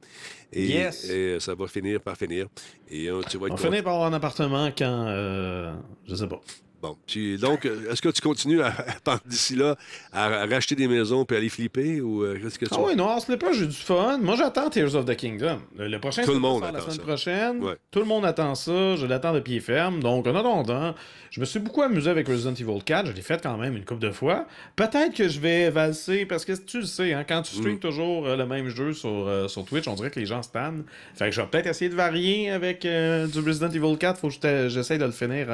[0.51, 1.07] Et, Yes.
[1.09, 2.47] et ça va finir par finir.
[2.89, 5.05] Et euh, tu vas être On finit par avoir un appartement quand.
[5.07, 5.73] euh,
[6.07, 6.41] je sais pas.
[6.85, 7.47] Bon.
[7.47, 8.73] Donc, euh, est-ce que tu continues à,
[9.05, 9.75] à- d'ici là
[10.13, 12.95] à, à racheter des maisons puis aller flipper ou euh, qu'est-ce que tu Ah oui,
[12.95, 14.17] non, ce n'est pas, j'ai du fun.
[14.21, 15.59] Moi, j'attends Tears of the Kingdom.
[15.77, 17.03] Le, le prochain, Tout le monde sortir la attend semaine ça.
[17.13, 17.63] prochaine.
[17.63, 17.75] Ouais.
[17.91, 18.95] Tout le monde attend ça.
[18.95, 20.01] Je l'attends de pied ferme.
[20.01, 20.95] Donc, en attendant,
[21.31, 23.07] je me suis beaucoup amusé avec Resident Evil 4.
[23.07, 24.45] Je l'ai fait quand même une couple de fois.
[24.75, 27.59] Peut-être que je vais valser, parce que tu le sais, hein, quand tu Mm.
[27.59, 30.41] streams toujours euh, le même jeu sur, euh, sur Twitch, on dirait que les gens
[30.43, 30.83] se tannent.
[31.15, 34.19] Fait que je vais peut-être essayer de varier avec du Resident Evil 4.
[34.19, 35.47] Faut que je te- j'essaye de le finir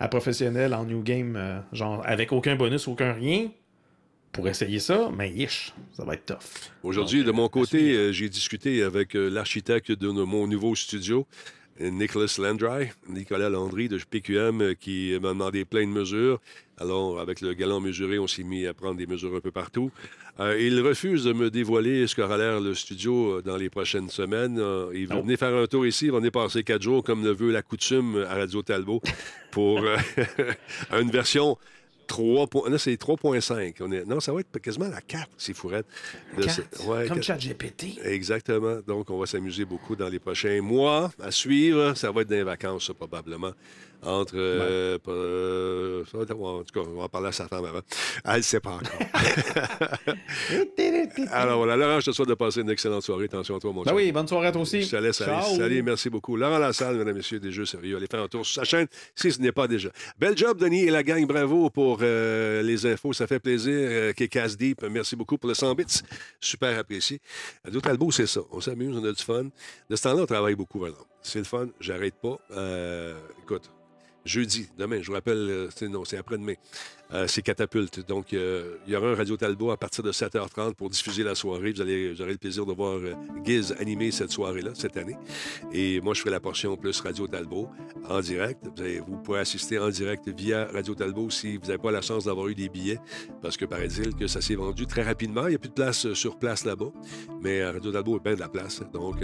[0.00, 3.50] à professionnel en New Game, euh, genre avec aucun bonus, aucun rien.
[4.32, 6.70] Pour essayer ça, mais yish, ça va être tough.
[6.82, 11.26] Aujourd'hui, de mon côté, euh, j'ai discuté avec euh, l'architecte de mon nouveau studio,
[11.78, 16.40] Nicholas Landry, Nicolas Landry de PQM, qui m'a demandé plein de mesures.
[16.78, 19.92] Alors, avec le galon mesuré, on s'est mis à prendre des mesures un peu partout.
[20.40, 24.08] Euh, il refuse de me dévoiler ce qu'aura l'air le studio euh, dans les prochaines
[24.10, 24.58] semaines.
[24.58, 26.06] Euh, il va venir faire un tour ici.
[26.06, 29.00] Il va venir passer quatre jours, comme le veut la coutume à Radio Talbot,
[29.52, 29.96] pour euh,
[31.00, 31.56] une version
[32.08, 32.48] 3.
[32.48, 33.76] po- Là, c'est 3.5.
[33.80, 35.86] On est- Non, ça va être quasiment la 4, c'est fourette.
[36.36, 36.42] De
[36.88, 37.98] ouais, Comme ChatGPT.
[38.04, 38.80] Exactement.
[38.86, 41.12] Donc, on va s'amuser beaucoup dans les prochains mois.
[41.22, 43.52] À suivre, ça va être dans les vacances, ça, probablement.
[44.04, 44.34] Entre.
[44.36, 47.80] euh, euh, en tout cas, on va en parler à sa femme avant.
[48.24, 48.92] Elle ne sait pas encore.
[51.32, 53.24] Alors voilà, Laurent, je te souhaite de passer une excellente soirée.
[53.24, 53.96] Attention à toi, mon Ben chum.
[53.96, 54.82] oui, bonne soirée à toi aussi.
[54.82, 55.32] Je te laisse aller.
[55.42, 55.56] Ciao.
[55.56, 56.36] Salut, merci beaucoup.
[56.36, 57.96] Laurent Lassalle, mesdames et messieurs, des jeux sérieux.
[57.96, 59.90] Allez faire un tour sur sa chaîne si ce n'est pas déjà.
[60.18, 61.24] Bel job, Denis et la gang.
[61.26, 63.12] Bravo pour euh, les infos.
[63.12, 63.72] Ça fait plaisir.
[63.74, 65.84] Euh, Kékas Deep, merci beaucoup pour le 100 bits.
[66.40, 67.20] Super apprécié.
[67.64, 68.40] D'autres Talbot, c'est ça.
[68.50, 69.44] On s'amuse, on a du fun.
[69.90, 71.06] De ce temps-là, on travaille beaucoup, exemple.
[71.22, 71.68] C'est le fun.
[71.80, 72.38] J'arrête pas.
[72.52, 73.70] Euh, écoute,
[74.24, 76.54] jeudi, demain, je vous rappelle, euh, c'est, non, c'est après-demain.
[77.12, 78.04] Euh, c'est Catapulte.
[78.08, 81.34] Donc, euh, il y aura un Radio Talbot à partir de 7h30 pour diffuser la
[81.34, 81.72] soirée.
[81.72, 82.98] Vous, allez, aurez le plaisir de voir
[83.44, 85.16] Giz animer cette soirée-là, cette année.
[85.72, 87.68] Et moi, je ferai la portion plus Radio Talbot
[88.08, 88.64] en direct.
[88.74, 92.24] Vous, avez- pourrez assister en direct via Radio Talbot si vous n'avez pas la chance
[92.24, 92.98] d'avoir eu des billets,
[93.42, 95.46] parce que paraît-il que ça s'est vendu très rapidement.
[95.46, 96.90] Il n'y a plus de place sur place là-bas,
[97.42, 98.82] mais Radio Talbot est bien de la place.
[98.92, 99.16] Donc,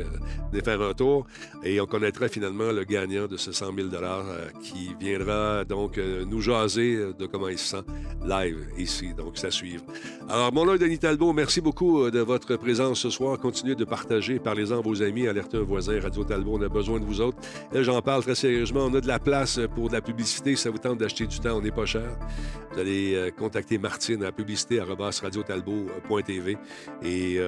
[0.52, 1.26] venez faire un tour
[1.64, 4.48] et on connaîtra finalement le gagnant de ce 100 000 euh,
[4.98, 7.84] viendra donc euh, nous jaser de comment il se sent
[8.24, 9.12] live ici.
[9.14, 9.84] Donc, ça suivre.
[10.28, 11.32] Alors, mon nom est Denis Talbot.
[11.32, 13.38] Merci beaucoup euh, de votre présence ce soir.
[13.38, 14.38] Continuez de partager.
[14.38, 15.28] Parlez-en à vos amis.
[15.28, 16.00] Alertez un voisin.
[16.00, 17.38] Radio Talbot, on a besoin de vous autres.
[17.72, 18.86] Là, j'en parle très sérieusement.
[18.86, 20.56] On a de la place pour de la publicité.
[20.56, 22.16] Ça vous tente d'acheter du temps, on n'est pas cher.
[22.72, 26.56] Vous allez euh, contacter Martine à publicité radiotalbot.tv
[27.02, 27.38] et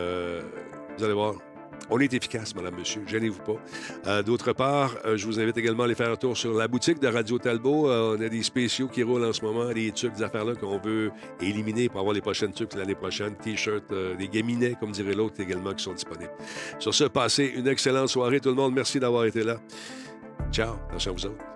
[0.98, 1.51] vous allez voir.
[1.90, 3.02] On est efficace, madame, monsieur.
[3.06, 3.56] Gênez-vous pas.
[4.06, 6.68] Euh, D'autre part, euh, je vous invite également à aller faire un tour sur la
[6.68, 7.88] boutique de Radio Talbot.
[7.88, 10.78] Euh, on a des spéciaux qui roulent en ce moment, des trucs, des affaires-là qu'on
[10.78, 11.10] veut
[11.40, 13.34] éliminer pour avoir les prochaines trucs l'année prochaine.
[13.36, 16.32] T-shirts, des gaminets, comme dirait l'autre, également, qui sont disponibles.
[16.78, 18.74] Sur ce, passez une excellente soirée, tout le monde.
[18.74, 19.58] Merci d'avoir été là.
[20.50, 20.74] Ciao.
[20.88, 21.51] Attention à vous autres.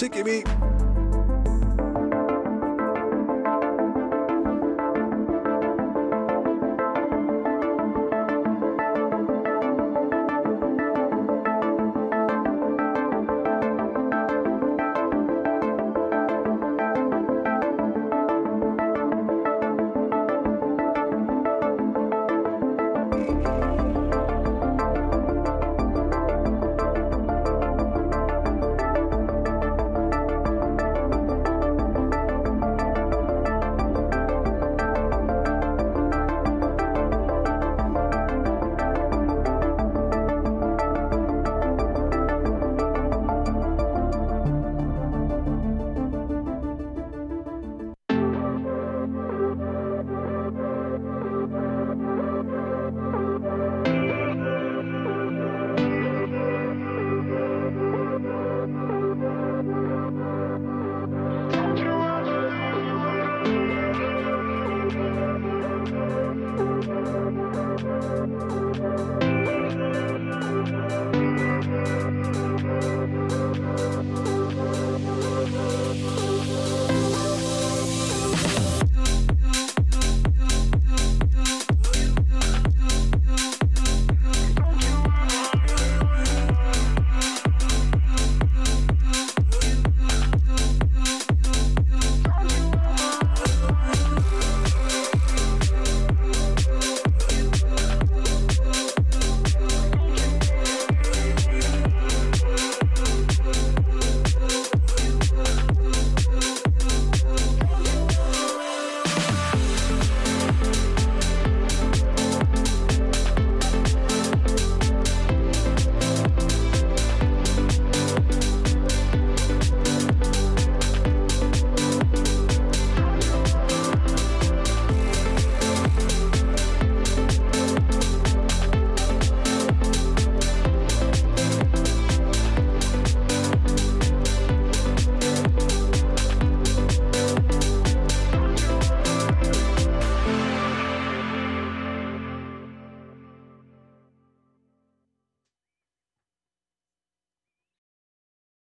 [0.00, 0.57] Merci, Kémy.